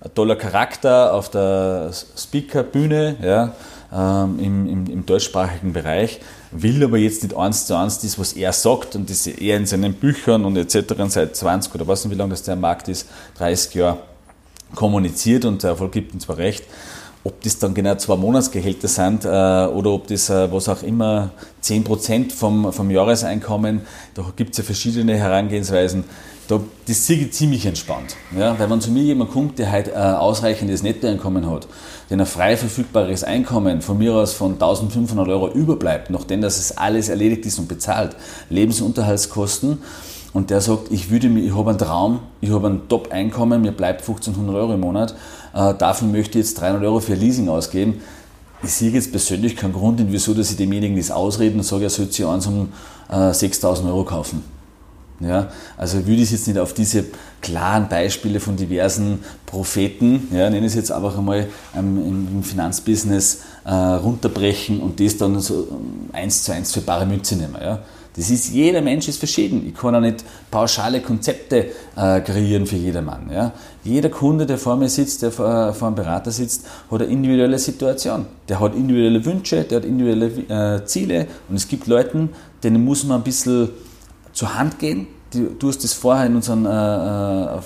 [0.00, 3.52] ein toller Charakter auf der Speakerbühne ja,
[3.92, 8.32] ähm, im, im, im deutschsprachigen Bereich will aber jetzt nicht eins zu eins das, was
[8.32, 10.94] er sagt und das er in seinen Büchern und etc.
[11.08, 13.08] seit 20 oder was wie lange das der Markt ist,
[13.38, 13.98] 30 Jahre
[14.74, 16.64] kommuniziert und der Erfolg gibt ihm zwar recht,
[17.26, 21.30] ob das dann genau zwei Monatsgehälter sind äh, oder ob das, äh, was auch immer,
[21.62, 23.80] 10% vom, vom Jahreseinkommen,
[24.14, 26.04] da gibt es ja verschiedene Herangehensweisen.
[26.46, 28.14] Da, das sehe ich ziemlich entspannt.
[28.38, 28.56] Ja?
[28.56, 31.66] Weil wenn zu mir jemand kommt, der halt äh, ausreichendes Nettoeinkommen hat,
[32.08, 36.78] der ein frei verfügbares Einkommen von mir aus von 1500 Euro überbleibt, nachdem das es
[36.78, 38.14] alles erledigt ist und bezahlt,
[38.50, 39.78] Lebensunterhaltskosten,
[40.36, 43.72] und der sagt, ich würde mir, ich habe einen Traum, ich habe ein Top-Einkommen, mir
[43.72, 45.14] bleibt 1500 Euro im Monat,
[45.54, 48.02] äh, dafür möchte ich jetzt 300 Euro für Leasing ausgeben.
[48.62, 51.90] Ich sehe jetzt persönlich keinen Grund, wieso, dass ich demjenigen das ausreden und sage, er
[51.90, 52.68] sollte sich eins um
[53.10, 54.44] äh, 6000 Euro kaufen.
[55.20, 57.06] Ja, also würde ich jetzt nicht auf diese
[57.40, 63.40] klaren Beispiele von diversen Propheten, ja, nenne ich es jetzt einfach einmal ähm, im Finanzbusiness
[63.64, 67.56] äh, runterbrechen und das dann so ähm, eins zu eins für bare Münze nehmen.
[67.58, 67.78] Ja.
[68.16, 69.66] Das ist, jeder Mensch ist verschieden.
[69.68, 73.30] Ich kann auch nicht pauschale Konzepte äh, kreieren für jedermann.
[73.30, 73.52] Ja.
[73.84, 77.58] Jeder Kunde, der vor mir sitzt, der vor, vor einem Berater sitzt, hat eine individuelle
[77.58, 78.24] Situation.
[78.48, 82.28] Der hat individuelle Wünsche, der hat individuelle äh, Ziele und es gibt Leute,
[82.62, 83.68] denen muss man ein bisschen
[84.32, 85.06] zur Hand gehen.
[85.30, 87.60] Du hast das vorher in unserem, äh, äh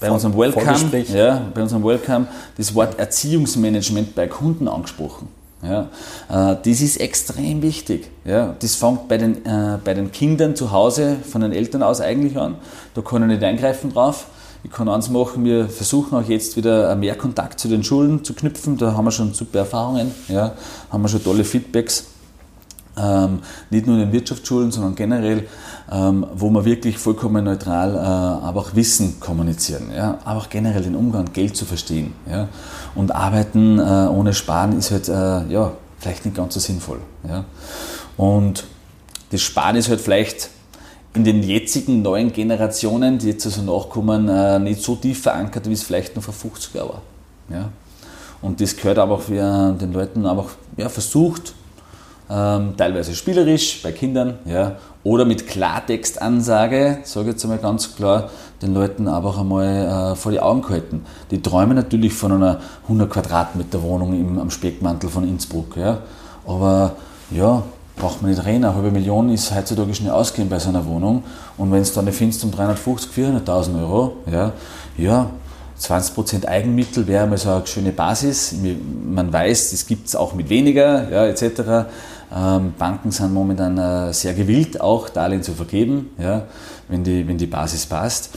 [0.00, 5.26] bei unserem Welcome, ja, bei unserem Welcome das Wort Erziehungsmanagement bei Kunden angesprochen.
[5.62, 5.88] Ja,
[6.28, 8.10] äh, das ist extrem wichtig.
[8.24, 12.00] Ja, das fängt bei den, äh, bei den Kindern zu Hause von den Eltern aus
[12.00, 12.56] eigentlich an.
[12.94, 14.26] Da kann ich nicht eingreifen drauf.
[14.64, 18.34] Ich kann eins machen, wir versuchen auch jetzt wieder mehr Kontakt zu den Schulen zu
[18.34, 18.76] knüpfen.
[18.76, 20.54] Da haben wir schon super Erfahrungen, ja,
[20.90, 22.04] haben wir schon tolle Feedbacks
[23.00, 25.46] ähm, nicht nur in den Wirtschaftsschulen, sondern generell,
[25.90, 30.18] ähm, wo wir wirklich vollkommen neutral, äh, aber auch Wissen kommunizieren, ja?
[30.24, 32.14] aber auch generell den Umgang, Geld zu verstehen.
[32.30, 32.48] Ja?
[32.94, 36.98] Und Arbeiten äh, ohne Sparen ist halt äh, ja, vielleicht nicht ganz so sinnvoll.
[37.28, 37.44] Ja?
[38.16, 38.64] Und
[39.30, 40.50] das Sparen ist halt vielleicht
[41.14, 45.72] in den jetzigen neuen Generationen, die jetzt also nachkommen, äh, nicht so tief verankert, wie
[45.72, 47.02] es vielleicht noch vor 50 Jahren war.
[47.50, 47.68] Ja?
[48.40, 51.54] Und das gehört aber auch den Leuten einfach ja, versucht,
[52.30, 58.30] ähm, teilweise spielerisch bei Kindern, ja, oder mit Klartextansage, sage ich jetzt einmal ganz klar,
[58.60, 61.04] den Leuten einfach einmal äh, vor die Augen gehalten.
[61.30, 65.98] Die träumen natürlich von einer 100 Quadratmeter Wohnung im, am Speckmantel von Innsbruck, ja,
[66.46, 66.96] aber
[67.30, 67.62] ja,
[67.98, 68.64] braucht man nicht reden.
[68.64, 71.24] Eine halbe Million ist heutzutage schnell ausgehen bei so einer Wohnung.
[71.56, 74.52] Und wenn es dann eine findest um 350, 400.000 Euro, ja,
[74.96, 75.30] ja,
[75.80, 78.54] 20% Eigenmittel wäre mal so eine schöne Basis.
[79.04, 81.88] Man weiß, das gibt es auch mit weniger, ja, etc.
[82.34, 86.46] Ähm, Banken sind momentan äh, sehr gewillt, auch Darlehen zu vergeben, ja,
[86.88, 88.30] wenn, die, wenn die Basis passt.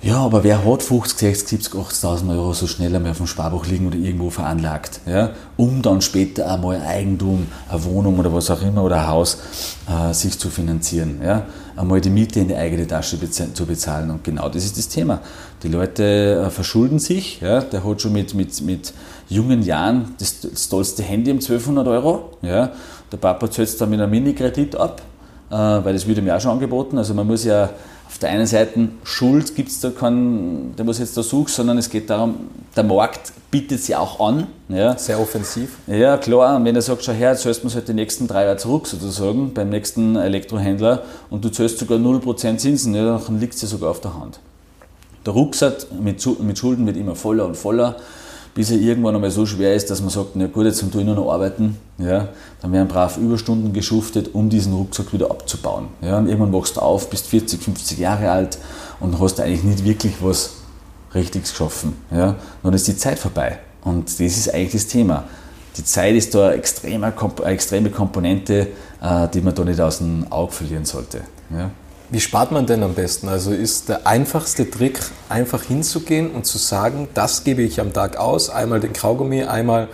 [0.00, 3.66] Ja, aber wer hat 50, 60, 70, 80.000 Euro so schnell einmal auf dem Sparbuch
[3.66, 8.48] liegen oder irgendwo veranlagt, ja, um dann später einmal ein Eigentum, eine Wohnung oder was
[8.48, 9.38] auch immer oder ein Haus
[9.88, 14.10] äh, sich zu finanzieren, ja, einmal die Miete in die eigene Tasche beza zu bezahlen
[14.10, 15.20] und genau das ist das Thema.
[15.64, 18.92] Die Leute äh, verschulden sich, ja, der hat schon mit, mit, mit
[19.28, 22.70] jungen Jahren das, das tollste Handy um 1200 Euro, ja,
[23.10, 25.02] der Papa zahlt es dann mit einem Mini-Kredit ab,
[25.50, 27.70] äh, weil das wird ihm ja auch schon angeboten, also man muss ja
[28.08, 31.76] auf der einen Seite Schuld gibt es da keinen, der muss jetzt da suchen, sondern
[31.76, 34.46] es geht darum, der Markt bietet sie auch an.
[34.70, 34.96] Ja.
[34.96, 35.76] Sehr offensiv.
[35.86, 36.56] Ja, klar.
[36.56, 38.86] Und wenn er sagt, schau her, jetzt zahlst du halt die nächsten drei Jahre zurück
[38.86, 43.68] sozusagen beim nächsten Elektrohändler und du zahlst sogar 0% Zinsen, ja, dann liegt es ja
[43.68, 44.40] sogar auf der Hand.
[45.26, 47.96] Der Rucksack mit, mit Schulden wird immer voller und voller
[48.54, 51.06] bis er irgendwann einmal so schwer ist, dass man sagt, na gut, jetzt tue ich
[51.06, 51.76] nur noch arbeiten.
[51.98, 52.28] Ja,
[52.60, 55.88] dann werden brav Überstunden geschuftet, um diesen Rucksack wieder abzubauen.
[56.00, 58.58] Ja, und irgendwann wachst du auf, bist 40, 50 Jahre alt
[59.00, 60.54] und hast eigentlich nicht wirklich was
[61.14, 61.94] Richtiges geschaffen.
[62.10, 63.58] Ja, dann ist die Zeit vorbei.
[63.82, 65.24] Und das ist eigentlich das Thema.
[65.76, 68.68] Die Zeit ist da eine extreme, Komponente,
[69.00, 71.20] äh, die man da nicht aus dem Auge verlieren sollte.
[71.50, 71.70] Ja.
[72.10, 73.28] Wie spart man denn am besten?
[73.28, 78.16] Also ist der einfachste Trick, einfach hinzugehen und zu sagen, das gebe ich am Tag
[78.16, 79.88] aus, einmal den Kaugummi, einmal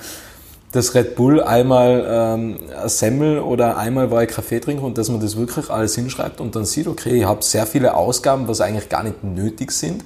[0.70, 5.18] das Red Bull, einmal ähm, Semmel oder einmal war ich Kaffee trinken und dass man
[5.18, 8.88] das wirklich alles hinschreibt und dann sieht, okay, ich habe sehr viele Ausgaben, was eigentlich
[8.88, 10.04] gar nicht nötig sind.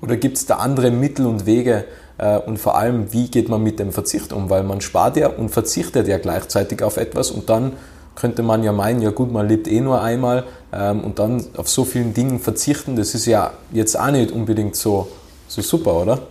[0.00, 1.86] Oder gibt es da andere Mittel und Wege
[2.18, 4.48] äh, und vor allem, wie geht man mit dem Verzicht um?
[4.48, 7.72] Weil man spart ja und verzichtet ja gleichzeitig auf etwas und dann
[8.18, 11.68] könnte man ja meinen, ja gut, man lebt eh nur einmal ähm, und dann auf
[11.68, 15.08] so vielen Dingen verzichten, das ist ja jetzt auch nicht unbedingt so,
[15.46, 16.22] so super, oder?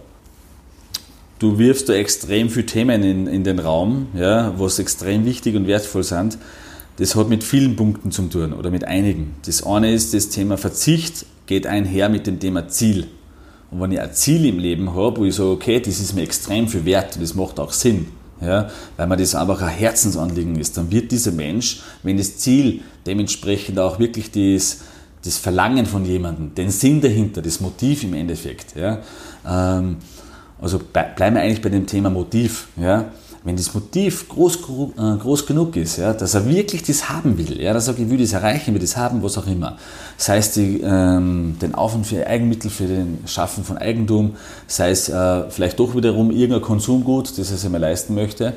[1.40, 5.68] Du wirfst da extrem viele Themen in, in den Raum, ja, was extrem wichtig und
[5.68, 6.38] wertvoll sind.
[6.98, 9.36] Das hat mit vielen Punkten zu tun oder mit einigen.
[9.46, 13.08] Das eine ist, das Thema Verzicht geht einher mit dem Thema Ziel.
[13.70, 16.24] Und wenn ich ein Ziel im Leben habe, wo ich sage, okay, das ist mir
[16.24, 18.08] extrem viel wert und das macht auch Sinn,
[18.42, 22.82] ja, weil mir das einfach ein Herzensanliegen ist, dann wird dieser Mensch, wenn das Ziel
[23.06, 24.82] dementsprechend auch wirklich das,
[25.24, 29.00] das Verlangen von jemandem, den Sinn dahinter, das Motiv im Endeffekt, ja,
[29.48, 29.98] ähm,
[30.60, 33.12] also bleiben wir eigentlich bei dem Thema Motiv, ja,
[33.48, 37.62] wenn das Motiv groß, äh, groß genug ist, ja, dass er wirklich das haben will,
[37.62, 39.78] ja, dass er will das erreichen, will das haben, was auch immer.
[40.18, 44.36] Sei es die, ähm, den Aufwand für Eigenmittel, für den Schaffen von Eigentum,
[44.68, 48.52] sei es äh, vielleicht doch wiederum irgendein Konsumgut, das er sich mal leisten möchte,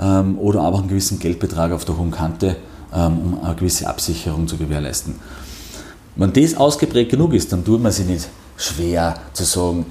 [0.00, 2.54] ähm, oder aber einen gewissen Geldbetrag auf der hohen Kante,
[2.94, 5.16] ähm, um eine gewisse Absicherung zu gewährleisten.
[6.14, 9.86] Wenn das ausgeprägt genug ist, dann tut man sich nicht schwer zu sagen,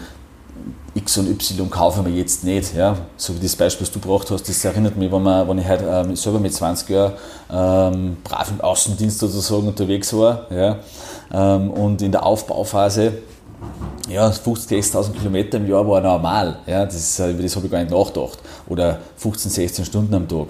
[1.00, 2.76] X und Y kaufen wir jetzt nicht.
[2.76, 2.96] Ja?
[3.18, 5.68] So wie das Beispiel, das du gebracht hast, das erinnert mich, wenn, man, wenn ich
[5.68, 7.14] heute ähm, selber mit 20 Jahren
[7.52, 10.78] ähm, brav im Außendienst sozusagen unterwegs war ja?
[11.32, 13.14] Ähm, und in der Aufbauphase
[14.10, 16.60] ja, 50, 60.000 Kilometer im Jahr war normal.
[16.66, 18.40] Ja, das, über das habe ich gar nicht nachgedacht.
[18.68, 20.48] Oder 15, 16 Stunden am Tag.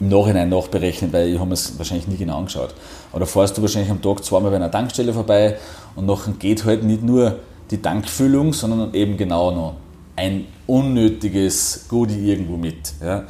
[0.00, 2.74] Im Nachhinein nachberechnet, weil ich habe es wahrscheinlich nie genau angeschaut.
[3.12, 5.56] Oder fährst du wahrscheinlich am Tag zweimal bei einer Tankstelle vorbei
[5.96, 7.36] und nachher geht halt nicht nur
[7.70, 9.74] die Tankfüllung, sondern eben genau noch
[10.16, 12.94] ein unnötiges Goodie irgendwo mit.
[13.02, 13.24] Ja.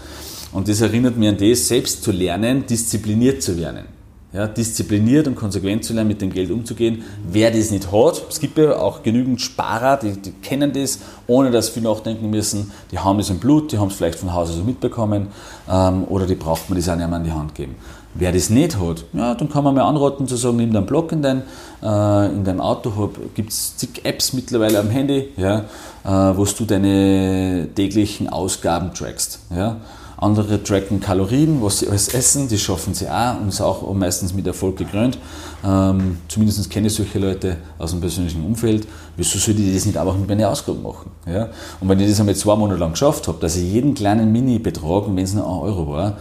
[0.53, 3.87] Und das erinnert mich an das, selbst zu lernen, diszipliniert zu werden.
[4.33, 7.05] Ja, diszipliniert und konsequent zu lernen, mit dem Geld umzugehen.
[7.31, 11.53] Wer das nicht hat, es gibt ja auch genügend Sparer, die, die kennen das, ohne
[11.53, 12.73] dass viel nachdenken müssen.
[12.91, 15.29] Die haben das im Blut, die haben es vielleicht von Hause so mitbekommen
[15.71, 17.77] ähm, oder die braucht man das auch nicht mehr an die Hand geben.
[18.17, 21.11] Wer das nicht hat, ja, dann kann man mal anraten zu sagen, nimm deinen Blog
[21.11, 21.43] in dein,
[21.83, 25.65] äh, in deinem Auto, gibt es zig Apps mittlerweile am Handy, ja,
[26.05, 29.41] äh, wo du deine täglichen Ausgaben trackst.
[29.55, 29.79] Ja.
[30.17, 34.33] Andere tracken Kalorien, was sie alles essen, die schaffen sie auch und ist auch meistens
[34.33, 35.19] mit Erfolg gekrönt.
[35.65, 38.87] Ähm, zumindest kenne ich solche Leute aus dem persönlichen Umfeld.
[39.17, 41.11] Wieso sollte ich das nicht einfach mit meinen Ausgaben machen?
[41.27, 41.49] Ja?
[41.81, 45.05] Und wenn ich das einmal zwei Monate lang geschafft habe, dass ich jeden kleinen Mini-Betrag,
[45.09, 46.17] wenn es nur ein Euro war,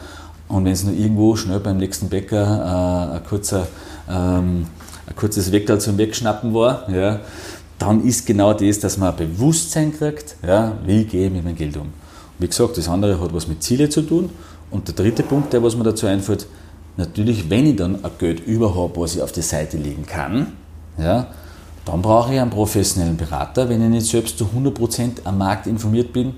[0.48, 3.68] und wenn es nur irgendwo schnell beim nächsten Bäcker äh, ein, kurzer,
[4.10, 4.68] ähm,
[5.08, 7.22] ein kurzes Weckerl zum Wegschnappen war, ja,
[7.80, 11.56] dann ist genau das, dass man ein Bewusstsein kriegt, ja, wie gehe ich mit meinem
[11.56, 11.88] Geld um.
[12.40, 14.30] Wie gesagt, das andere hat was mit Ziele zu tun.
[14.72, 16.48] Und der dritte Punkt, der was mir dazu einfällt,
[16.98, 20.54] natürlich, wenn ich dann ein Geld überhaupt, was ich auf die Seite legen kann,
[20.98, 21.28] ja,
[21.86, 26.14] dann brauche ich einen professionellen Berater, wenn ich nicht selbst zu 100% am Markt informiert
[26.14, 26.36] bin,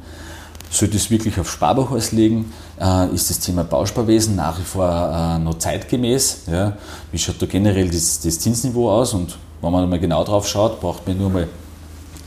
[0.70, 2.46] sollte es wirklich auf Sparbuch auslegen?
[2.80, 6.42] Äh, ist das Thema Bausparwesen nach wie vor äh, noch zeitgemäß?
[6.48, 6.74] Ja?
[7.12, 9.14] Wie schaut da generell das, das, Zinsniveau aus?
[9.14, 11.44] Und wenn man mal genau drauf schaut, braucht man nur mal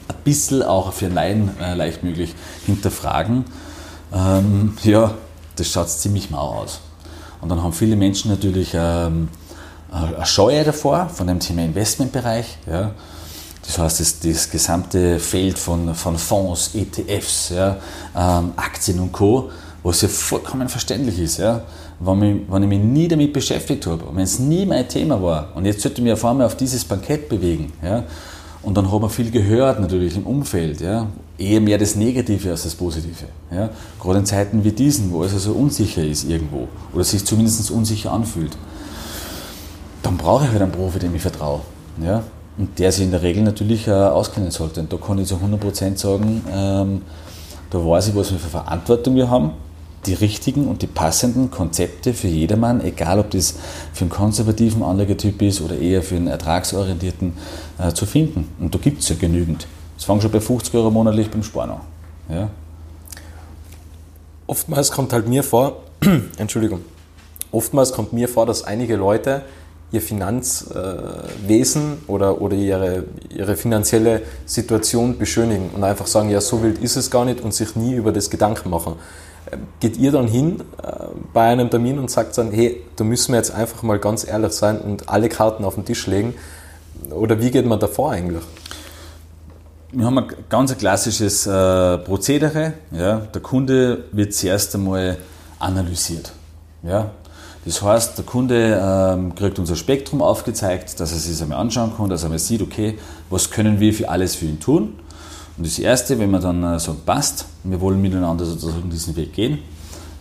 [0.08, 2.34] ein bisschen auch für Laien äh, leicht möglich
[2.64, 3.44] hinterfragen.
[4.12, 5.12] Ähm, ja,
[5.56, 6.80] das schaut ziemlich mau aus.
[7.40, 9.28] Und dann haben viele Menschen natürlich ähm,
[9.92, 12.58] eine Scheue davor von dem Thema Investmentbereich.
[12.66, 12.92] Ja.
[13.66, 17.76] Das heißt, das, das gesamte Feld von, von Fonds, ETFs, ja,
[18.16, 19.50] ähm, Aktien und Co.,
[19.82, 21.38] was ja vollkommen verständlich ist.
[21.38, 21.62] Ja.
[22.00, 25.48] Wenn, mich, wenn ich mich nie damit beschäftigt habe wenn es nie mein Thema war
[25.56, 28.04] und jetzt sollte ich mich auf einmal auf dieses Bankett bewegen, ja,
[28.62, 31.06] und dann hat man viel gehört natürlich im Umfeld, ja,
[31.38, 33.26] eher mehr das Negative als das Positive.
[33.50, 33.70] Ja.
[34.00, 38.12] Gerade in Zeiten wie diesen, wo es also unsicher ist irgendwo oder sich zumindest unsicher
[38.12, 38.56] anfühlt,
[40.02, 41.60] dann brauche ich halt einen Profi, dem ich vertraue.
[42.02, 42.22] Ja.
[42.56, 44.80] Und der sich in der Regel natürlich äh, auskennen sollte.
[44.80, 47.02] Und da kann ich zu 100% sagen, ähm,
[47.70, 49.52] da weiß ich, was wir für Verantwortung wir haben,
[50.06, 53.54] die richtigen und die passenden Konzepte für jedermann, egal ob das
[53.92, 57.32] für einen konservativen Anlegertyp ist oder eher für einen ertragsorientierten,
[57.78, 58.48] äh, zu finden.
[58.58, 59.66] Und da gibt es ja genügend.
[59.96, 61.80] Es fängt schon bei 50 Euro monatlich beim Sparen an.
[62.28, 62.50] Ja.
[64.46, 65.82] Oftmals kommt halt mir vor,
[66.38, 66.80] Entschuldigung,
[67.50, 69.42] oftmals kommt mir vor, dass einige Leute
[69.90, 76.78] ihr Finanzwesen oder, oder ihre, ihre finanzielle Situation beschönigen und einfach sagen, ja, so wild
[76.78, 78.96] ist es gar nicht und sich nie über das Gedanken machen.
[79.50, 83.32] Ähm, geht ihr dann hin äh, bei einem Termin und sagt dann, hey, da müssen
[83.32, 86.34] wir jetzt einfach mal ganz ehrlich sein und alle Karten auf den Tisch legen?
[87.10, 88.42] Oder wie geht man davor eigentlich?
[89.90, 92.74] Wir haben ein ganz klassisches äh, Prozedere.
[92.90, 93.20] Ja.
[93.20, 95.16] Der Kunde wird zuerst einmal
[95.58, 96.32] analysiert.
[96.82, 97.10] Ja.
[97.64, 102.08] Das heißt, der Kunde ähm, kriegt unser Spektrum aufgezeigt, dass er sich einmal anschauen kann,
[102.08, 102.98] dass er mal sieht, okay,
[103.30, 104.98] was können wir für alles für ihn tun.
[105.58, 109.32] Und das Erste, wenn man dann äh, sagt, passt, wir wollen miteinander sozusagen diesen Weg
[109.32, 109.58] gehen,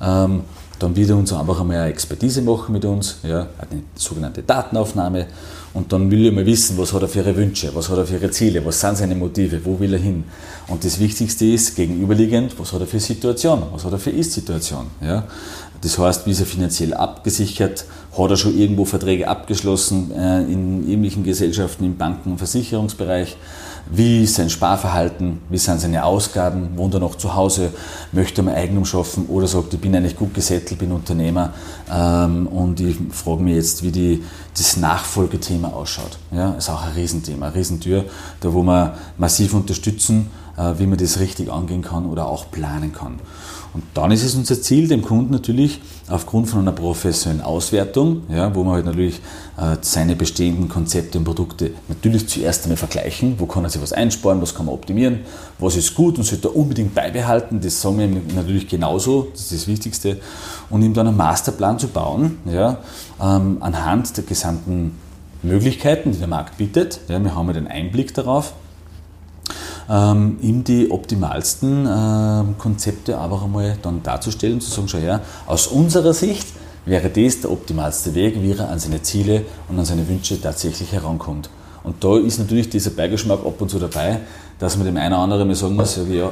[0.01, 0.41] ähm,
[0.79, 5.27] dann wird er uns einfach einmal eine Expertise machen mit uns, ja, eine sogenannte Datenaufnahme.
[5.73, 8.05] Und dann will er mal wissen, was hat er für ihre Wünsche, was hat er
[8.05, 10.23] für ihre Ziele, was sind seine Motive, wo will er hin.
[10.67, 14.87] Und das Wichtigste ist, gegenüberliegend, was hat er für Situation, was hat er für Ist-Situation.
[15.01, 15.23] Ja.
[15.81, 17.85] Das heißt, wie ist er finanziell abgesichert?
[18.17, 23.37] Hat er schon irgendwo Verträge abgeschlossen äh, in ähnlichen Gesellschaften, im Banken- und Versicherungsbereich?
[23.89, 25.39] Wie ist sein Sparverhalten?
[25.49, 26.77] Wie sind seine Ausgaben?
[26.77, 27.71] Wohnt er noch zu Hause?
[28.11, 29.27] Möchte er mal Eigentum schaffen?
[29.27, 31.53] Oder sagt, ich bin eigentlich gut gesettelt, bin Unternehmer
[31.91, 34.23] ähm, und ich frage mich jetzt, wie die,
[34.57, 36.17] das Nachfolgethema ausschaut.
[36.31, 38.05] Ja, ist auch ein Riesenthema, eine Riesentür,
[38.41, 43.19] da wo wir massiv unterstützen, wie man das richtig angehen kann oder auch planen kann.
[43.73, 48.55] Und dann ist es unser Ziel, dem Kunden natürlich aufgrund von einer professionellen Auswertung, ja,
[48.55, 49.19] wo man halt natürlich
[49.57, 53.93] äh, seine bestehenden Konzepte und Produkte natürlich zuerst einmal vergleichen, wo kann er sich was
[53.93, 55.19] einsparen, was kann man optimieren,
[55.59, 59.41] was ist gut und sollte er unbedingt beibehalten, das sagen wir ihm natürlich genauso, das
[59.41, 60.17] ist das Wichtigste,
[60.71, 62.79] und ihm dann einen Masterplan zu bauen, ja,
[63.21, 64.97] ähm, anhand der gesamten
[65.43, 67.01] Möglichkeiten, die der Markt bietet.
[67.09, 68.53] Ja, wir haben ja den Einblick darauf
[69.89, 75.67] ähm, ihm die optimalsten äh, Konzepte einfach einmal dann darzustellen, zu sagen, schau her, aus
[75.67, 76.47] unserer Sicht
[76.85, 80.91] wäre das der optimalste Weg, wie er an seine Ziele und an seine Wünsche tatsächlich
[80.91, 81.49] herankommt.
[81.83, 84.19] Und da ist natürlich dieser Beigeschmack ab und zu dabei,
[84.59, 86.31] dass man dem einen oder anderen mal sagen muss, ja,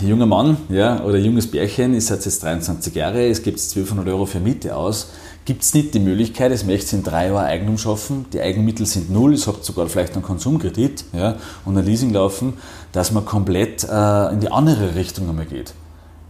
[0.00, 4.40] junger Mann ja, oder junges Bärchen, ist jetzt 23 Jahre, es gibt 1200 Euro für
[4.40, 5.10] Miete aus,
[5.48, 9.10] gibt es nicht die Möglichkeit, es möchte in drei Jahren Eigentum schaffen, die Eigenmittel sind
[9.10, 12.52] null, es habt sogar vielleicht einen Konsumkredit ja, und ein Leasing laufen,
[12.92, 15.72] dass man komplett äh, in die andere Richtung einmal geht.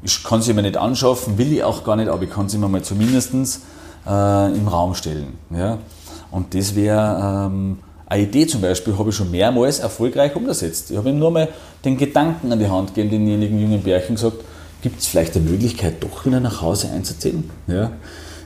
[0.05, 2.59] Ich kann sie mir nicht anschaffen, will ich auch gar nicht, aber ich kann sie
[2.59, 3.35] mir mal zumindest
[4.07, 5.37] äh, im Raum stellen.
[5.51, 5.79] Ja.
[6.31, 10.93] Und das wäre ähm, eine Idee zum Beispiel, habe ich schon mehrmals erfolgreich umgesetzt.
[10.93, 11.49] Ich habe ihm nur mal
[11.85, 14.37] den Gedanken an die Hand gegeben, denjenigen jungen Bärchen gesagt,
[14.81, 17.51] gibt es vielleicht eine Möglichkeit, doch wieder nach Hause einzuziehen?
[17.67, 17.91] Ja.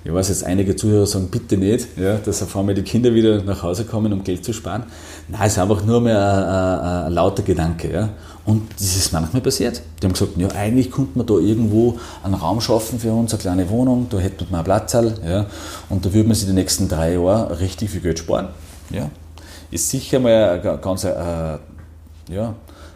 [0.04, 3.42] Ich weiß jetzt, einige Zuhörer sagen, bitte nicht, ja, dass auf einmal die Kinder wieder
[3.42, 4.84] nach Hause kommen, um Geld zu sparen.
[5.28, 7.92] Nein, es ist einfach nur mehr ein, ein, ein lauter Gedanke.
[7.92, 8.08] Ja.
[8.44, 9.80] Und das ist manchmal passiert.
[10.00, 13.40] Die haben gesagt, ja, eigentlich könnte man da irgendwo einen Raum schaffen für uns, eine
[13.40, 15.46] kleine Wohnung, da hätte man einen Platzsaal, ja,
[15.88, 18.48] und da würde man sich die nächsten drei Jahre richtig viel Geld sparen.
[18.90, 19.08] Ja.
[19.70, 21.10] Ist sicher mal ein ganz äh,
[22.28, 22.54] ja,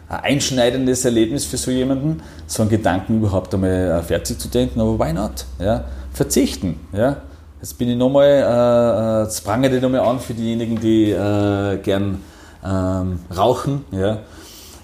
[0.09, 4.81] ein einschneidendes Erlebnis für so jemanden, so einen Gedanken überhaupt einmal äh, fertig zu denken,
[4.81, 5.45] aber why not?
[5.59, 5.85] Ja?
[6.17, 6.79] Verzichten.
[6.93, 7.17] Ja?
[7.61, 11.77] Jetzt bin ich nochmal, äh, äh, jetzt prange ich nochmal an für diejenigen, die äh,
[11.77, 12.21] gern
[12.65, 13.85] ähm, rauchen.
[13.91, 14.19] Ja?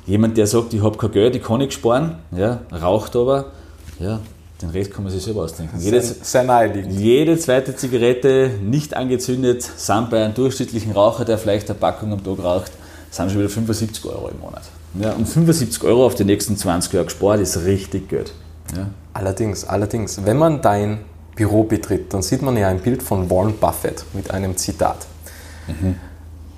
[0.05, 2.59] Jemand, der sagt, ich habe kein Geld, ich kann nicht sparen, ja?
[2.71, 3.45] raucht aber,
[3.99, 4.19] ja,
[4.61, 5.79] den Rest kann man sich selber ausdenken.
[5.79, 6.93] Jede, sehr naheliegend.
[6.93, 12.23] Jede zweite Zigarette nicht angezündet, sind bei einem durchschnittlichen Raucher, der vielleicht eine Packung am
[12.23, 12.71] Tag raucht,
[13.09, 14.63] sind schon wieder 75 Euro im Monat.
[14.99, 18.33] Ja, und 75 Euro auf die nächsten 20 Jahre gespart ist richtig gut.
[18.75, 18.87] Ja.
[19.13, 20.99] Allerdings, allerdings, wenn man dein
[21.35, 25.05] Büro betritt, dann sieht man ja ein Bild von Warren Buffett mit einem Zitat.
[25.67, 25.95] Mhm.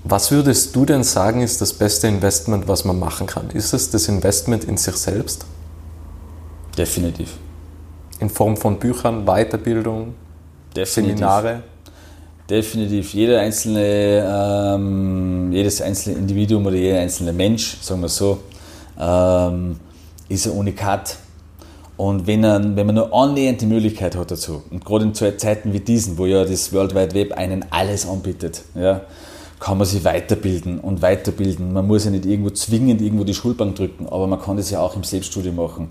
[0.04, 3.50] Was würdest du denn sagen, ist das beste Investment, was man machen kann?
[3.50, 5.46] Ist es das Investment in sich selbst?
[6.78, 7.32] Definitiv.
[8.20, 10.14] In Form von Büchern, Weiterbildung,
[10.76, 11.18] Definitiv.
[11.18, 11.64] Seminare?
[12.50, 13.14] Definitiv.
[13.14, 18.44] Jeder einzelne, ähm, jedes einzelne Individuum oder jeder einzelne Mensch, sagen wir so,
[19.00, 19.80] ähm,
[20.30, 21.18] ist ein Unikat.
[21.98, 25.72] Und wenn, er, wenn man nur annähernd die Möglichkeit hat dazu, und gerade in Zeiten
[25.72, 29.02] wie diesen, wo ja das World Wide Web einen alles anbietet, ja,
[29.60, 31.72] kann man sich weiterbilden und weiterbilden.
[31.72, 34.82] Man muss ja nicht irgendwo zwingend irgendwo die Schulbank drücken, aber man kann das ja
[34.82, 35.88] auch im Selbststudium machen.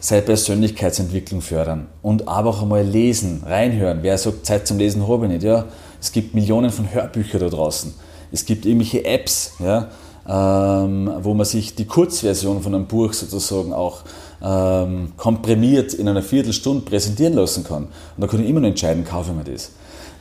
[0.00, 3.98] Seine Persönlichkeitsentwicklung fördern und einfach einmal lesen, reinhören.
[4.02, 5.44] Wer sagt, Zeit zum Lesen habe ich nicht?
[5.44, 5.66] Ja,
[6.00, 7.94] es gibt Millionen von Hörbüchern da draußen.
[8.32, 9.90] Es gibt irgendwelche Apps, ja,
[10.26, 14.02] ähm, wo man sich die Kurzversion von einem Buch sozusagen auch
[14.42, 17.84] ähm, komprimiert in einer Viertelstunde präsentieren lassen kann.
[17.84, 19.70] Und da kann ich immer noch entscheiden, kaufe ich mir das.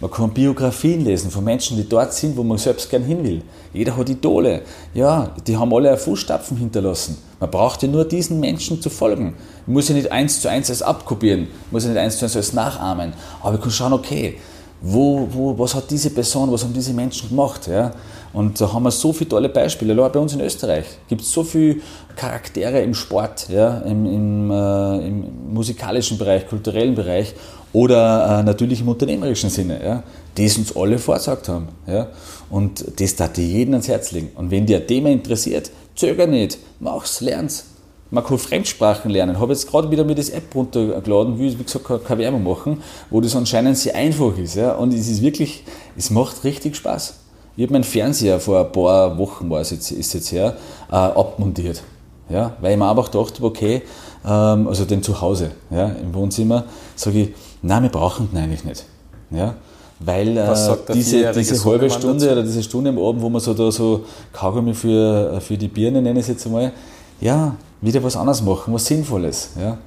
[0.02, 3.44] Man kann Biografien lesen von Menschen, die dort sind, wo man selbst gern hin will.
[3.72, 4.64] Jeder hat Idole.
[4.96, 7.20] Ja, die haben alle Fußstapfen hinterlassen.
[7.40, 9.36] Man braucht ja nur diesen Menschen zu folgen.
[9.68, 12.36] Ich muss ja nicht eins zu eins als abkopieren, muss ja nicht eins zu eins
[12.36, 13.14] als nachahmen.
[13.44, 14.40] Aber ich kann schauen, okay,
[14.82, 17.68] wo, wo, was hat diese Person, was haben diese Menschen gemacht?
[17.68, 17.92] Ja?
[18.34, 19.94] Und da haben wir so viele tolle Beispiele.
[19.96, 21.78] Bei uns in Österreich gibt es so viele
[22.16, 23.80] Charaktere im Sport, ja?
[23.80, 27.34] Im, im, äh, im musikalischen Bereich, kulturellen Bereich
[27.74, 30.04] oder äh, natürlich im unternehmerischen Sinne, ja,
[30.38, 31.70] die es uns alle vorsagt haben.
[31.88, 32.08] Ja.
[32.50, 34.32] Und das darf dir jeden ans Herz legen.
[34.36, 37.66] Und wenn dir ein Thema interessiert, zöger nicht, mach's, lern's.
[38.12, 39.36] Man kann Fremdsprachen lernen.
[39.36, 42.84] Ich habe jetzt gerade wieder mir das App runtergeladen, will, wie gesagt, keine Werbung machen,
[43.10, 44.56] wo das anscheinend sehr einfach ist.
[44.56, 44.74] Ja.
[44.74, 45.64] Und es ist wirklich,
[45.98, 47.16] es macht richtig Spaß.
[47.56, 50.56] Ich habe meinen Fernseher vor ein paar Wochen, war es jetzt, ist jetzt her,
[50.92, 51.84] äh, abmontiert.
[52.30, 53.82] Ja, weil ich mir einfach gedacht okay,
[54.26, 57.30] ähm, also den zu Hause, ja, im Wohnzimmer, sage ich,
[57.62, 58.86] nein, wir brauchen den eigentlich nicht.
[59.32, 59.56] Ja,
[60.00, 60.54] weil äh,
[60.94, 62.32] diese, diese halbe Stunde dazu?
[62.32, 66.02] oder diese Stunde am Abend, wo man so da so Kaugummi für, für die Birne,
[66.02, 66.72] nenne ich es jetzt einmal,
[67.20, 69.52] ja, wieder was anderes machen, was Sinnvolles.
[69.60, 69.78] Ja.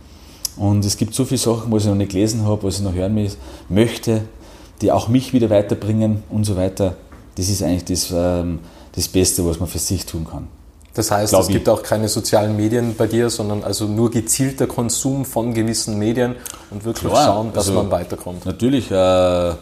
[0.57, 2.95] Und es gibt so viele Sachen, was ich noch nicht gelesen habe, was ich noch
[2.95, 3.31] hören
[3.69, 4.23] möchte,
[4.81, 6.97] die auch mich wieder weiterbringen und so weiter.
[7.37, 8.61] Das ist eigentlich das, ähm,
[8.95, 10.49] das Beste, was man für sich tun kann.
[10.95, 15.25] Das heißt, es gibt auch keine sozialen Medien bei dir, sondern also nur gezielter Konsum
[15.25, 16.37] von gewissen Medien
[16.71, 18.47] und wirklich Klar, schauen, dass also man weiterkommt.
[18.47, 19.57] Natürlich äh, kann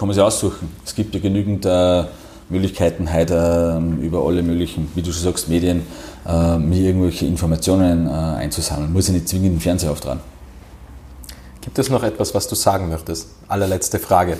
[0.00, 0.70] man sich aussuchen.
[0.82, 2.04] Es gibt ja genügend äh,
[2.48, 5.82] Möglichkeiten heute äh, über alle möglichen, wie du schon sagst, Medien,
[6.26, 8.92] äh, mir irgendwelche Informationen äh, einzusammeln.
[8.92, 10.20] Muss ich nicht zwingend den Fernseher auftragen.
[11.60, 13.30] Gibt es noch etwas, was du sagen möchtest?
[13.48, 14.36] Allerletzte Frage.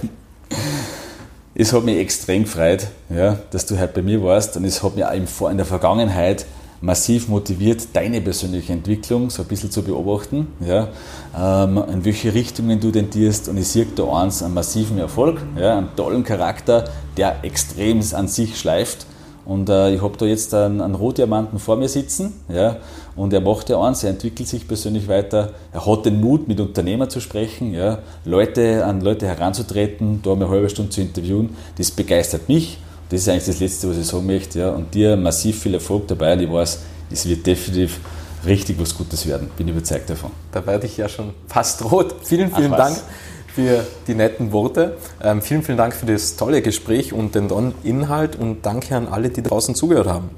[1.55, 4.95] es hat mich extrem gefreut, ja, dass du heute bei mir warst und es hat
[4.95, 6.47] mich auch in der Vergangenheit
[6.81, 10.89] massiv motiviert, deine persönliche Entwicklung so ein bisschen zu beobachten, ja,
[11.37, 15.79] ähm, in welche Richtungen du tendierst und ich sehe da eins, einen massiven Erfolg, ja,
[15.79, 16.85] einen tollen Charakter,
[17.17, 19.07] der extrem an sich schleift
[19.47, 22.35] und äh, ich habe da jetzt einen, einen Rotdiamanten vor mir sitzen.
[22.53, 22.79] Ja,
[23.15, 25.53] und er macht ja eins, er entwickelt sich persönlich weiter.
[25.73, 30.51] Er hat den Mut, mit Unternehmern zu sprechen, ja, Leute, an Leute heranzutreten, da eine
[30.51, 31.57] halbe Stunde zu interviewen.
[31.79, 32.79] Das begeistert mich.
[33.09, 34.59] Das ist eigentlich das Letzte, was ich sagen möchte.
[34.59, 34.71] Ja.
[34.71, 36.33] Und dir massiv viel Erfolg dabei.
[36.33, 36.79] Und ich weiß,
[37.11, 38.01] es wird definitiv
[38.45, 39.51] richtig was Gutes werden.
[39.57, 40.31] Bin überzeugt davon.
[40.53, 42.15] Da werde ich ja schon fast rot.
[42.25, 42.97] Vielen, vielen Ach, Dank
[43.55, 44.97] für die netten Worte.
[45.23, 49.09] Ähm, vielen, vielen Dank für das tolle Gespräch und den tollen Inhalt und danke an
[49.09, 50.31] alle, die draußen zugehört haben.